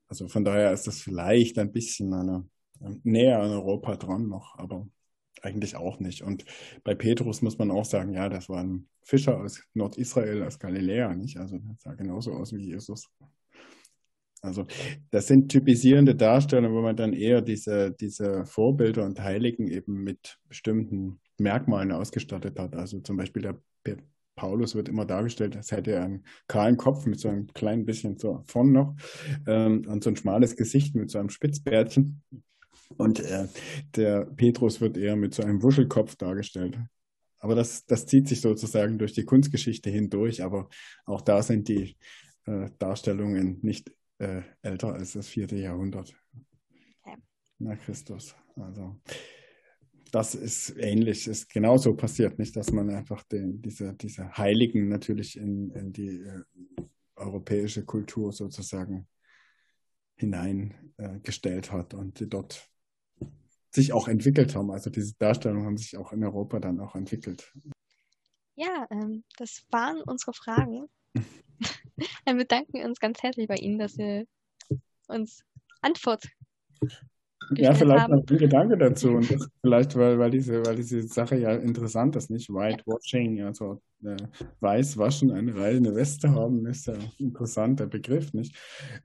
also 0.07 0.27
von 0.27 0.45
daher 0.45 0.71
ist 0.71 0.87
das 0.87 1.01
vielleicht 1.01 1.57
ein 1.57 1.71
bisschen 1.71 2.13
eine, 2.13 2.47
äh, 2.81 2.95
näher 3.03 3.41
an 3.41 3.51
Europa 3.51 3.95
dran 3.95 4.27
noch, 4.27 4.57
aber 4.57 4.87
eigentlich 5.41 5.75
auch 5.75 5.99
nicht. 5.99 6.21
Und 6.21 6.45
bei 6.83 6.95
Petrus 6.95 7.41
muss 7.41 7.57
man 7.57 7.71
auch 7.71 7.85
sagen, 7.85 8.13
ja, 8.13 8.29
das 8.29 8.47
war 8.47 8.63
ein 8.63 8.87
Fischer 9.03 9.39
aus 9.39 9.61
Nordisrael, 9.73 10.43
aus 10.43 10.59
Galiläa, 10.59 11.13
nicht? 11.13 11.37
Also 11.37 11.57
das 11.57 11.81
sah 11.81 11.93
genauso 11.93 12.33
aus 12.33 12.53
wie 12.53 12.65
Jesus. 12.65 13.09
Also 14.45 14.65
das 15.11 15.27
sind 15.27 15.51
typisierende 15.51 16.15
Darstellungen, 16.15 16.75
wo 16.75 16.81
man 16.81 16.95
dann 16.95 17.13
eher 17.13 17.41
diese, 17.41 17.91
diese 17.91 18.45
Vorbilder 18.45 19.05
und 19.05 19.21
Heiligen 19.21 19.67
eben 19.67 20.03
mit 20.03 20.37
bestimmten 20.47 21.19
Merkmalen 21.37 21.91
ausgestattet 21.91 22.59
hat. 22.59 22.75
Also 22.75 22.99
zum 22.99 23.17
Beispiel 23.17 23.41
der 23.41 23.59
Paulus 24.35 24.75
wird 24.75 24.89
immer 24.89 25.05
dargestellt, 25.05 25.55
als 25.55 25.71
hätte 25.71 25.91
er 25.93 26.03
einen 26.03 26.25
kahlen 26.47 26.77
Kopf 26.77 27.05
mit 27.05 27.19
so 27.19 27.29
einem 27.29 27.47
kleinen 27.53 27.85
bisschen 27.85 28.17
so 28.17 28.43
vorn 28.45 28.71
noch 28.71 28.95
ähm, 29.47 29.85
und 29.87 30.03
so 30.03 30.09
ein 30.09 30.17
schmales 30.17 30.55
Gesicht 30.55 30.95
mit 30.95 31.09
so 31.09 31.19
einem 31.19 31.29
Spitzbärtchen. 31.29 32.21
Und 32.97 33.19
äh, 33.21 33.47
der 33.95 34.25
Petrus 34.25 34.81
wird 34.81 34.97
eher 34.97 35.15
mit 35.15 35.33
so 35.33 35.41
einem 35.41 35.63
Wuschelkopf 35.63 36.15
dargestellt. 36.17 36.77
Aber 37.39 37.55
das, 37.55 37.85
das 37.85 38.05
zieht 38.05 38.27
sich 38.27 38.41
sozusagen 38.41 38.97
durch 38.97 39.13
die 39.13 39.23
Kunstgeschichte 39.23 39.89
hindurch. 39.89 40.43
Aber 40.43 40.69
auch 41.05 41.21
da 41.21 41.41
sind 41.41 41.67
die 41.67 41.97
äh, 42.45 42.69
Darstellungen 42.77 43.59
nicht 43.61 43.91
äh, 44.19 44.41
älter 44.62 44.93
als 44.93 45.13
das 45.13 45.27
vierte 45.27 45.55
Jahrhundert 45.55 46.15
okay. 47.01 47.17
nach 47.60 47.79
Christus. 47.79 48.36
Also 48.55 49.00
das 50.12 50.36
ist 50.36 50.77
ähnlich, 50.77 51.27
ist 51.27 51.50
genauso 51.50 51.95
passiert, 51.95 52.39
nicht, 52.39 52.55
dass 52.55 52.72
man 52.72 52.89
einfach 52.89 53.24
den, 53.24 53.62
diese, 53.62 53.93
diese 53.93 54.38
Heiligen 54.38 54.88
natürlich 54.88 55.38
in, 55.38 55.72
in 55.72 55.91
die 55.91 56.22
äh, 56.22 56.43
europäische 57.15 57.84
Kultur 57.84 58.31
sozusagen 58.31 59.07
hineingestellt 60.15 61.67
äh, 61.67 61.72
hat 61.72 61.93
und 61.93 62.19
die 62.19 62.29
dort 62.29 62.69
sich 63.72 63.91
auch 63.91 64.07
entwickelt 64.07 64.55
haben. 64.55 64.72
Also 64.72 64.89
diese 64.89 65.15
Darstellungen 65.15 65.65
haben 65.65 65.77
sich 65.77 65.98
auch 65.98 66.13
in 66.13 66.24
Europa 66.24 66.60
dann 66.60 66.79
auch 66.79 66.95
entwickelt. 66.95 67.53
Ja, 68.55 68.88
ähm, 68.89 69.25
das 69.38 69.65
waren 69.69 70.01
unsere 70.01 70.34
Fragen. 70.34 70.88
dann 72.25 72.37
bedanken 72.37 72.73
wir 72.73 72.85
uns 72.85 72.99
ganz 72.99 73.21
herzlich 73.23 73.47
bei 73.47 73.55
Ihnen, 73.55 73.79
dass 73.79 73.93
Sie 73.93 74.27
uns 75.07 75.43
Antwort 75.81 76.27
ja, 77.53 77.73
vielleicht 77.73 78.09
noch 78.09 78.17
ein 78.27 78.37
Gedanke 78.37 78.77
dazu. 78.77 79.09
Und 79.09 79.31
das 79.31 79.47
vielleicht, 79.61 79.95
weil, 79.95 80.17
weil, 80.17 80.31
diese, 80.31 80.65
weil 80.65 80.75
diese 80.75 81.03
Sache 81.03 81.37
ja 81.37 81.53
interessant 81.53 82.15
ist, 82.15 82.29
nicht? 82.29 82.49
Whitewashing, 82.49 83.43
also 83.43 83.81
äh, 84.03 84.17
weiß 84.59 84.97
waschen, 84.97 85.31
eine 85.31 85.55
reine 85.55 85.93
Weste 85.95 86.31
haben, 86.31 86.65
ist 86.65 86.87
ja 86.87 86.93
ein 86.93 87.11
interessanter 87.17 87.87
Begriff, 87.87 88.33
nicht? 88.33 88.55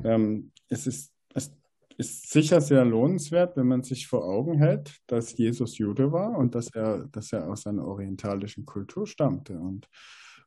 Ähm, 0.05 0.53
es 0.69 0.87
ist, 0.87 1.13
es 1.35 1.53
ist 1.97 2.31
sicher 2.31 2.61
sehr 2.61 2.85
lohnenswert, 2.85 3.57
wenn 3.57 3.67
man 3.67 3.83
sich 3.83 4.07
vor 4.07 4.25
Augen 4.25 4.59
hält, 4.59 4.97
dass 5.07 5.37
Jesus 5.37 5.77
Jude 5.79 6.13
war 6.13 6.39
und 6.39 6.55
dass 6.55 6.69
er, 6.75 7.07
dass 7.09 7.33
er 7.33 7.49
aus 7.51 7.67
einer 7.67 7.85
orientalischen 7.85 8.65
Kultur 8.65 9.07
stammte 9.07 9.59
und, 9.59 9.87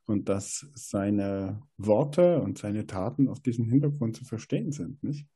und 0.06 0.28
dass 0.28 0.66
seine 0.74 1.62
Worte 1.76 2.40
und 2.40 2.58
seine 2.58 2.86
Taten 2.86 3.28
auf 3.28 3.40
diesem 3.40 3.68
Hintergrund 3.68 4.16
zu 4.16 4.24
verstehen 4.24 4.72
sind, 4.72 5.02
nicht? 5.02 5.26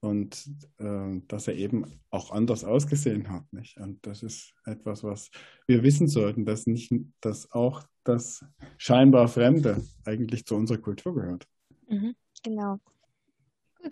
und 0.00 0.48
äh, 0.78 1.20
dass 1.26 1.48
er 1.48 1.54
eben 1.54 2.00
auch 2.10 2.30
anders 2.30 2.64
ausgesehen 2.64 3.30
hat. 3.30 3.52
Nicht? 3.52 3.76
Und 3.78 4.06
das 4.06 4.22
ist 4.22 4.54
etwas, 4.64 5.02
was 5.02 5.30
wir 5.66 5.82
wissen 5.82 6.06
sollten, 6.06 6.44
dass 6.44 6.66
nicht, 6.66 6.92
dass 7.20 7.50
auch 7.52 7.82
das 8.04 8.44
scheinbar 8.78 9.28
Fremde 9.28 9.82
eigentlich 10.04 10.46
zu 10.46 10.54
unserer 10.54 10.78
Kultur 10.78 11.14
gehört. 11.14 11.46
Mhm, 11.88 12.14
genau. 12.42 12.78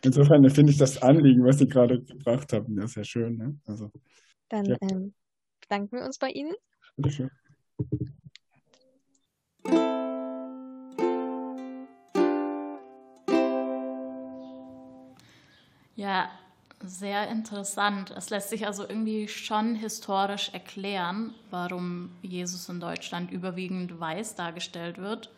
Insofern 0.03 0.49
finde 0.51 0.73
ich 0.73 0.79
das 0.79 1.03
Anliegen, 1.03 1.45
was 1.45 1.59
Sie 1.59 1.69
gerade 1.69 2.03
gebracht 2.03 2.53
haben, 2.53 2.77
ja 2.79 2.87
sehr 2.87 3.05
schön. 3.05 3.37
Ne? 3.37 3.59
Also, 3.67 3.91
Dann 4.49 4.65
ja. 4.67 4.77
ähm, 4.81 5.15
bedanken 5.61 5.97
wir 5.97 6.05
uns 6.05 6.19
bei 6.19 6.31
Ihnen. 6.31 6.55
Bitte 6.97 7.11
schön. 7.11 7.31
Ja, 15.97 16.29
sehr 16.81 17.29
interessant. 17.29 18.13
Es 18.17 18.31
lässt 18.31 18.51
sich 18.51 18.67
also 18.67 18.83
irgendwie 18.87 19.29
schon 19.29 19.75
historisch 19.75 20.51
erklären, 20.53 21.33
warum 21.51 22.11
Jesus 22.21 22.69
in 22.69 22.81
Deutschland 22.81 23.31
überwiegend 23.31 23.99
weiß 23.99 24.35
dargestellt 24.35 24.99
wird. 24.99 25.31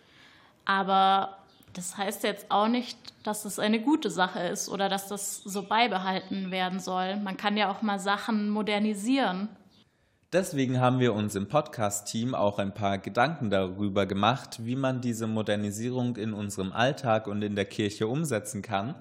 Aber 0.65 1.37
das 1.73 1.97
heißt 1.97 2.25
jetzt 2.25 2.51
auch 2.51 2.69
nicht, 2.69 2.99
dass 3.23 3.45
es 3.45 3.59
eine 3.59 3.81
gute 3.81 4.11
Sache 4.11 4.41
ist 4.41 4.69
oder 4.69 4.89
dass 4.89 5.09
das 5.09 5.43
so 5.45 5.63
beibehalten 5.63 6.51
werden 6.51 6.81
soll. 6.81 7.17
Man 7.17 7.37
kann 7.37 7.57
ja 7.57 7.71
auch 7.71 7.83
mal 7.83 8.01
Sachen 8.01 8.49
modernisieren. 8.49 9.49
Deswegen 10.33 10.81
haben 10.81 10.99
wir 10.99 11.15
uns 11.15 11.35
im 11.35 11.49
Podcast-Team 11.49 12.35
auch 12.35 12.59
ein 12.59 12.75
paar 12.75 12.99
Gedanken 12.99 13.51
darüber 13.51 14.07
gemacht, 14.07 14.59
wie 14.65 14.77
man 14.77 15.01
diese 15.01 15.27
Modernisierung 15.27 16.17
in 16.17 16.33
unserem 16.33 16.73
Alltag 16.73 17.27
und 17.27 17.43
in 17.43 17.55
der 17.55 17.65
Kirche 17.65 18.09
umsetzen 18.09 18.63
kann 18.63 18.95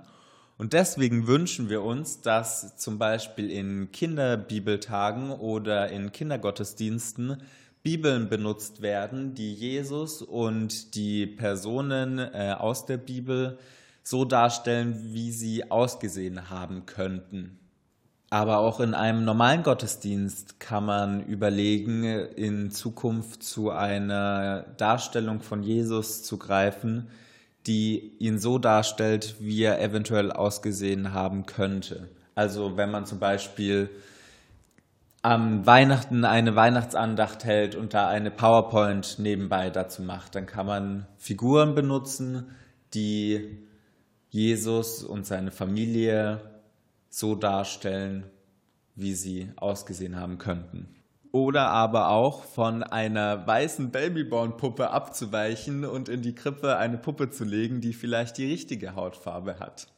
und 0.58 0.72
deswegen 0.72 1.28
wünschen 1.28 1.70
wir 1.70 1.84
uns, 1.84 2.22
dass 2.22 2.78
zum 2.78 2.98
Beispiel 2.98 3.52
in 3.52 3.92
Kinderbibeltagen 3.92 5.32
oder 5.32 5.90
in 5.90 6.14
Kindergottesdiensten 6.14 7.42
Bibeln 7.84 8.30
benutzt 8.30 8.82
werden, 8.82 9.36
die 9.36 9.54
Jesus 9.54 10.22
und 10.22 10.96
die 10.96 11.28
Personen 11.28 12.20
äh, 12.20 12.56
aus 12.58 12.86
der 12.86 12.98
Bibel 12.98 13.60
so 14.02 14.24
darstellen, 14.24 15.14
wie 15.14 15.32
sie 15.32 15.70
ausgesehen 15.70 16.50
haben 16.50 16.86
könnten. 16.86 17.60
Aber 18.36 18.58
auch 18.58 18.82
in 18.82 18.94
einem 18.94 19.24
normalen 19.24 19.64
Gottesdienst 19.64 20.60
kann 20.60 20.84
man 20.86 21.26
überlegen, 21.26 22.04
in 22.04 22.70
Zukunft 22.70 23.44
zu 23.44 23.72
einer 23.72 24.66
Darstellung 24.76 25.40
von 25.40 25.64
Jesus 25.64 26.22
zu 26.22 26.38
greifen, 26.38 27.08
die 27.66 28.12
ihn 28.20 28.38
so 28.38 28.60
darstellt, 28.60 29.38
wie 29.40 29.64
er 29.64 29.82
eventuell 29.82 30.34
ausgesehen 30.34 31.14
haben 31.14 31.46
könnte. 31.46 32.10
Also 32.36 32.76
wenn 32.76 32.92
man 32.92 33.06
zum 33.06 33.20
Beispiel 33.20 33.90
am 35.22 35.66
Weihnachten 35.66 36.26
eine 36.26 36.58
Weihnachtsandacht 36.58 37.46
hält 37.46 37.76
und 37.76 37.94
da 37.94 38.10
eine 38.10 38.32
PowerPoint 38.32 39.18
nebenbei 39.18 39.70
dazu 39.70 40.02
macht, 40.02 40.36
dann 40.36 40.46
kann 40.46 40.66
man 40.66 41.08
Figuren 41.16 41.74
benutzen, 41.74 42.52
die 42.94 43.60
Jesus 44.30 45.06
und 45.06 45.26
seine 45.26 45.52
Familie 45.52 46.42
so 47.16 47.36
darstellen, 47.36 48.30
wie 48.96 49.14
sie 49.14 49.52
ausgesehen 49.56 50.16
haben 50.16 50.38
könnten 50.38 50.96
oder 51.36 51.68
aber 51.68 52.12
auch 52.12 52.46
von 52.46 52.82
einer 52.82 53.46
weißen 53.46 53.92
Babyborn-Puppe 53.92 54.90
abzuweichen 54.90 55.84
und 55.84 56.08
in 56.08 56.22
die 56.22 56.34
Krippe 56.34 56.78
eine 56.78 56.98
Puppe 56.98 57.30
zu 57.30 57.44
legen, 57.44 57.82
die 57.82 57.92
vielleicht 57.92 58.38
die 58.38 58.50
richtige 58.50 58.96
Hautfarbe 58.96 59.60
hat. 59.60 59.90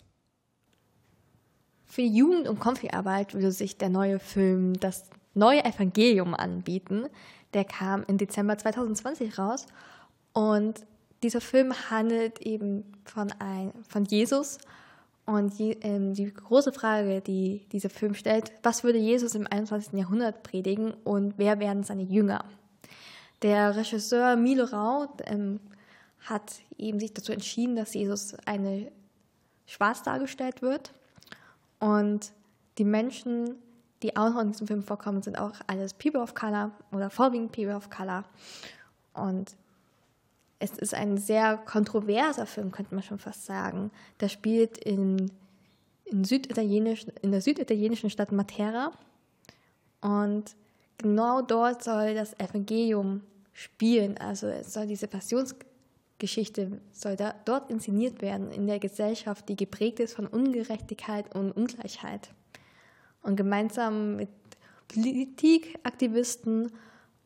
Für 1.86 2.02
die 2.02 2.16
Jugend- 2.16 2.48
und 2.48 2.60
Konfi-Arbeit 2.60 3.36
würde 3.36 3.52
sich 3.52 3.78
der 3.78 3.90
neue 3.90 4.18
Film 4.18 4.80
Das 4.80 5.12
neue 5.36 5.64
Evangelium 5.64 6.34
anbieten. 6.34 7.06
Der 7.54 7.66
kam 7.66 8.04
im 8.08 8.18
Dezember 8.18 8.58
2020 8.58 9.38
raus 9.38 9.68
und 10.34 10.88
dieser 11.22 11.42
Film 11.42 11.72
handelt 11.92 12.42
eben 12.42 12.84
von, 13.06 13.32
ein, 13.38 13.74
von 13.88 14.06
Jesus 14.06 14.58
und 15.28 15.60
die, 15.60 15.72
ähm, 15.82 16.14
die 16.14 16.34
große 16.34 16.72
Frage, 16.72 17.20
die 17.20 17.68
dieser 17.74 17.90
Film 17.90 18.16
stellt, 18.16 18.54
was 18.64 18.86
würde 18.86 18.98
Jesus 18.98 19.36
im 19.36 19.46
21. 19.46 19.94
Jahrhundert 19.94 20.42
predigen 20.42 20.94
und 21.04 21.34
wer 21.38 21.60
werden 21.60 21.84
seine 21.84 22.04
Jünger? 22.04 22.46
Der 23.42 23.76
Regisseur 23.76 24.38
Milo 24.38 24.64
Rau 24.64 25.14
ähm, 25.26 25.60
hat 26.22 26.56
eben 26.78 27.00
sich 27.02 27.14
dazu 27.14 27.34
entschieden, 27.34 27.76
dass 27.76 27.94
Jesus 27.94 28.36
eine 28.46 28.90
schwarz 29.66 30.02
dargestellt 30.02 30.62
wird 30.62 30.94
und 31.80 32.32
die 32.78 32.86
Menschen, 32.86 33.56
die 34.04 34.16
auch 34.16 34.30
noch 34.30 34.42
in 34.42 34.52
diesem 34.54 34.68
Film 34.68 34.82
vorkommen, 34.82 35.22
sind 35.22 35.38
auch 35.38 35.56
alles 35.68 35.94
People 35.94 36.22
of 36.22 36.36
Color 36.36 36.72
oder 36.94 37.10
vorwiegend 37.10 37.52
People 37.52 37.76
of 37.76 37.90
Color 37.90 38.24
und 39.14 39.58
es 40.60 40.72
ist 40.78 40.94
ein 40.94 41.18
sehr 41.18 41.58
kontroverser 41.58 42.46
Film, 42.46 42.72
könnte 42.72 42.96
man 42.96 43.04
schon 43.04 43.20
fast 43.20 43.46
sagen. 43.46 43.92
Der 44.20 44.30
spielt 44.30 44.78
in, 44.78 45.32
in, 46.06 46.24
Süditalienisch, 46.24 47.06
in 47.22 47.32
der 47.32 47.42
süditalienischen 47.42 48.10
Stadt 48.10 48.32
Matera. 48.32 48.92
Und 50.02 50.56
genau 50.98 51.42
dort 51.42 51.84
soll 51.84 52.16
das 52.16 52.34
Evangelium 52.40 53.22
spielen. 53.54 54.18
Also 54.18 54.48
es 54.48 54.74
soll 54.74 54.88
diese 54.88 55.08
Passionsgeschichte 55.08 56.82
soll 56.92 57.16
da, 57.16 57.36
dort 57.46 57.70
inszeniert 57.70 58.22
werden, 58.22 58.52
in 58.52 58.66
der 58.66 58.80
Gesellschaft, 58.80 59.48
die 59.50 59.56
geprägt 59.56 60.00
ist 60.00 60.16
von 60.16 60.26
Ungerechtigkeit 60.26 61.36
und 61.36 61.52
Ungleichheit. 61.52 62.32
Und 63.22 63.36
gemeinsam 63.36 64.16
mit 64.16 64.30
Politikaktivisten 64.88 66.72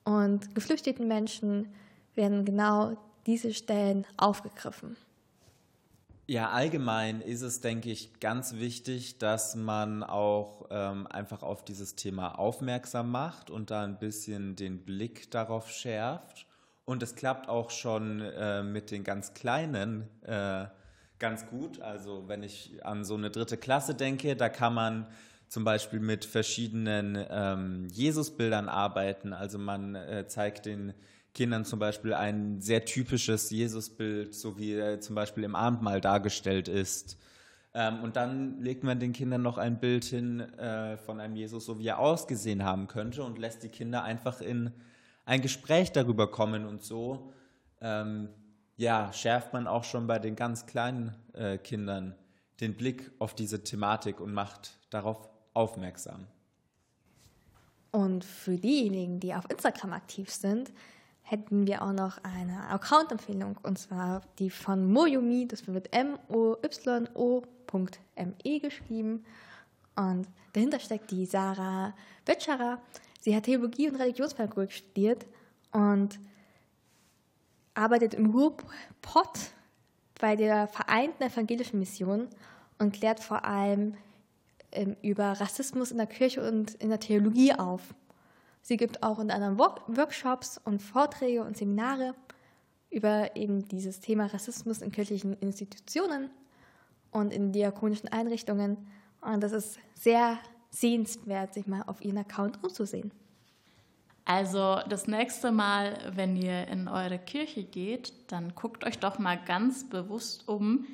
und 0.03 0.55
geflüchteten 0.55 1.07
Menschen 1.07 1.67
werden 2.15 2.43
genau 2.43 2.97
diese 3.25 3.53
Stellen 3.53 4.05
aufgegriffen? 4.17 4.95
Ja, 6.27 6.51
allgemein 6.51 7.19
ist 7.19 7.41
es, 7.41 7.59
denke 7.59 7.91
ich, 7.91 8.19
ganz 8.21 8.53
wichtig, 8.55 9.17
dass 9.17 9.55
man 9.55 10.01
auch 10.01 10.67
ähm, 10.69 11.05
einfach 11.07 11.43
auf 11.43 11.65
dieses 11.65 11.95
Thema 11.95 12.39
aufmerksam 12.39 13.11
macht 13.11 13.49
und 13.49 13.69
da 13.69 13.83
ein 13.83 13.99
bisschen 13.99 14.55
den 14.55 14.85
Blick 14.85 15.29
darauf 15.31 15.69
schärft. 15.69 16.45
Und 16.85 17.03
es 17.03 17.15
klappt 17.15 17.49
auch 17.49 17.69
schon 17.69 18.21
äh, 18.21 18.63
mit 18.63 18.91
den 18.91 19.03
ganz 19.03 19.33
Kleinen 19.33 20.07
äh, 20.23 20.67
ganz 21.19 21.47
gut. 21.47 21.81
Also 21.81 22.27
wenn 22.27 22.43
ich 22.43 22.85
an 22.85 23.03
so 23.03 23.15
eine 23.15 23.29
dritte 23.29 23.57
Klasse 23.57 23.93
denke, 23.93 24.35
da 24.35 24.49
kann 24.49 24.73
man 24.73 25.07
zum 25.47 25.65
Beispiel 25.65 25.99
mit 25.99 26.23
verschiedenen 26.23 27.17
ähm, 27.29 27.87
Jesusbildern 27.91 28.69
arbeiten. 28.69 29.33
Also 29.33 29.59
man 29.59 29.95
äh, 29.95 30.25
zeigt 30.27 30.65
den 30.65 30.93
Kindern 31.33 31.65
zum 31.65 31.79
Beispiel 31.79 32.13
ein 32.13 32.59
sehr 32.61 32.85
typisches 32.85 33.49
Jesusbild, 33.49 34.35
so 34.35 34.57
wie 34.57 34.73
er 34.73 34.99
zum 34.99 35.15
Beispiel 35.15 35.43
im 35.43 35.55
Abendmahl 35.55 36.01
dargestellt 36.01 36.67
ist. 36.67 37.17
Ähm, 37.73 38.03
und 38.03 38.15
dann 38.17 38.59
legt 38.61 38.83
man 38.83 38.99
den 38.99 39.13
Kindern 39.13 39.41
noch 39.41 39.57
ein 39.57 39.79
Bild 39.79 40.03
hin 40.03 40.41
äh, 40.41 40.97
von 40.97 41.19
einem 41.19 41.35
Jesus, 41.35 41.65
so 41.65 41.79
wie 41.79 41.87
er 41.87 41.99
ausgesehen 41.99 42.63
haben 42.63 42.87
könnte 42.87 43.23
und 43.23 43.37
lässt 43.37 43.63
die 43.63 43.69
Kinder 43.69 44.03
einfach 44.03 44.41
in 44.41 44.71
ein 45.25 45.41
Gespräch 45.41 45.91
darüber 45.91 46.29
kommen 46.29 46.65
und 46.65 46.83
so 46.83 47.31
ähm, 47.81 48.29
ja, 48.77 49.11
schärft 49.11 49.53
man 49.53 49.67
auch 49.67 49.83
schon 49.83 50.07
bei 50.07 50.19
den 50.19 50.35
ganz 50.35 50.65
kleinen 50.65 51.15
äh, 51.33 51.57
Kindern 51.57 52.15
den 52.59 52.75
Blick 52.75 53.11
auf 53.19 53.35
diese 53.35 53.63
Thematik 53.63 54.19
und 54.19 54.33
macht 54.33 54.77
darauf 54.89 55.29
aufmerksam. 55.53 56.27
Und 57.91 58.23
für 58.23 58.57
diejenigen, 58.57 59.19
die 59.19 59.33
auf 59.33 59.49
Instagram 59.49 59.93
aktiv 59.93 60.29
sind, 60.29 60.71
hätten 61.31 61.65
wir 61.65 61.81
auch 61.81 61.93
noch 61.93 62.17
eine 62.23 62.67
Account-Empfehlung 62.67 63.57
und 63.63 63.79
zwar 63.79 64.21
die 64.37 64.49
von 64.49 64.91
Moyumi, 64.91 65.47
das 65.47 65.65
wird 65.65 65.93
M-O-Y-O.me 65.95 66.59
geschrieben. 68.59 69.23
Und 69.95 70.27
dahinter 70.51 70.81
steckt 70.81 71.09
die 71.09 71.25
Sarah 71.25 71.93
Wetscherer. 72.25 72.81
Sie 73.21 73.33
hat 73.33 73.43
Theologie 73.43 73.89
und 73.89 73.95
Religionspädagogik 73.95 74.73
studiert 74.73 75.25
und 75.71 76.19
arbeitet 77.75 78.13
im 78.13 78.31
Ruhrpott 78.31 79.53
bei 80.19 80.35
der 80.35 80.67
Vereinten 80.67 81.23
Evangelischen 81.23 81.79
Mission 81.79 82.27
und 82.77 82.91
klärt 82.91 83.21
vor 83.21 83.45
allem 83.45 83.95
ähm, 84.73 84.97
über 85.01 85.31
Rassismus 85.39 85.91
in 85.91 85.97
der 85.97 86.07
Kirche 86.07 86.45
und 86.45 86.73
in 86.75 86.89
der 86.89 86.99
Theologie 86.99 87.53
auf. 87.53 87.93
Sie 88.61 88.77
gibt 88.77 89.03
auch 89.03 89.17
unter 89.17 89.35
anderem 89.35 89.57
Workshops 89.57 90.59
und 90.63 90.81
Vorträge 90.81 91.43
und 91.43 91.57
Seminare 91.57 92.15
über 92.89 93.35
eben 93.35 93.67
dieses 93.67 93.99
Thema 93.99 94.27
Rassismus 94.27 94.81
in 94.81 94.91
kirchlichen 94.91 95.33
Institutionen 95.39 96.29
und 97.09 97.33
in 97.33 97.51
diakonischen 97.51 98.09
Einrichtungen. 98.09 98.77
Und 99.21 99.41
das 99.41 99.51
ist 99.51 99.79
sehr 99.95 100.37
sehenswert, 100.69 101.53
sich 101.53 101.67
mal 101.67 101.83
auf 101.87 102.01
ihren 102.01 102.17
Account 102.17 102.63
umzusehen. 102.63 103.11
Also 104.25 104.79
das 104.87 105.07
nächste 105.07 105.51
Mal, 105.51 105.97
wenn 106.15 106.35
ihr 106.35 106.67
in 106.67 106.87
eure 106.87 107.17
Kirche 107.17 107.63
geht, 107.63 108.13
dann 108.27 108.53
guckt 108.55 108.85
euch 108.85 108.99
doch 108.99 109.19
mal 109.19 109.37
ganz 109.37 109.89
bewusst 109.89 110.47
um, 110.47 110.85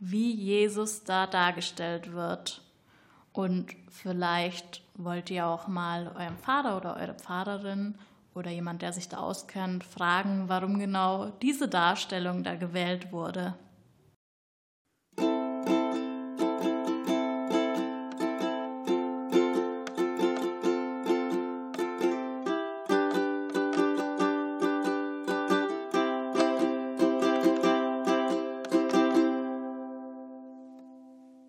wie 0.00 0.32
Jesus 0.32 1.04
da 1.04 1.26
dargestellt 1.26 2.12
wird. 2.12 2.62
Und 3.32 3.76
vielleicht 3.88 4.82
wollt 4.96 5.30
ihr 5.30 5.46
auch 5.46 5.68
mal 5.68 6.08
eurem 6.18 6.36
Vater 6.38 6.76
oder 6.76 6.96
eure 6.96 7.14
Pfarrerin 7.14 7.94
oder 8.34 8.50
jemand, 8.50 8.82
der 8.82 8.92
sich 8.92 9.08
da 9.08 9.18
auskennt, 9.18 9.84
fragen, 9.84 10.44
warum 10.48 10.78
genau 10.78 11.30
diese 11.42 11.68
Darstellung 11.68 12.42
da 12.42 12.54
gewählt 12.54 13.12
wurde. 13.12 13.54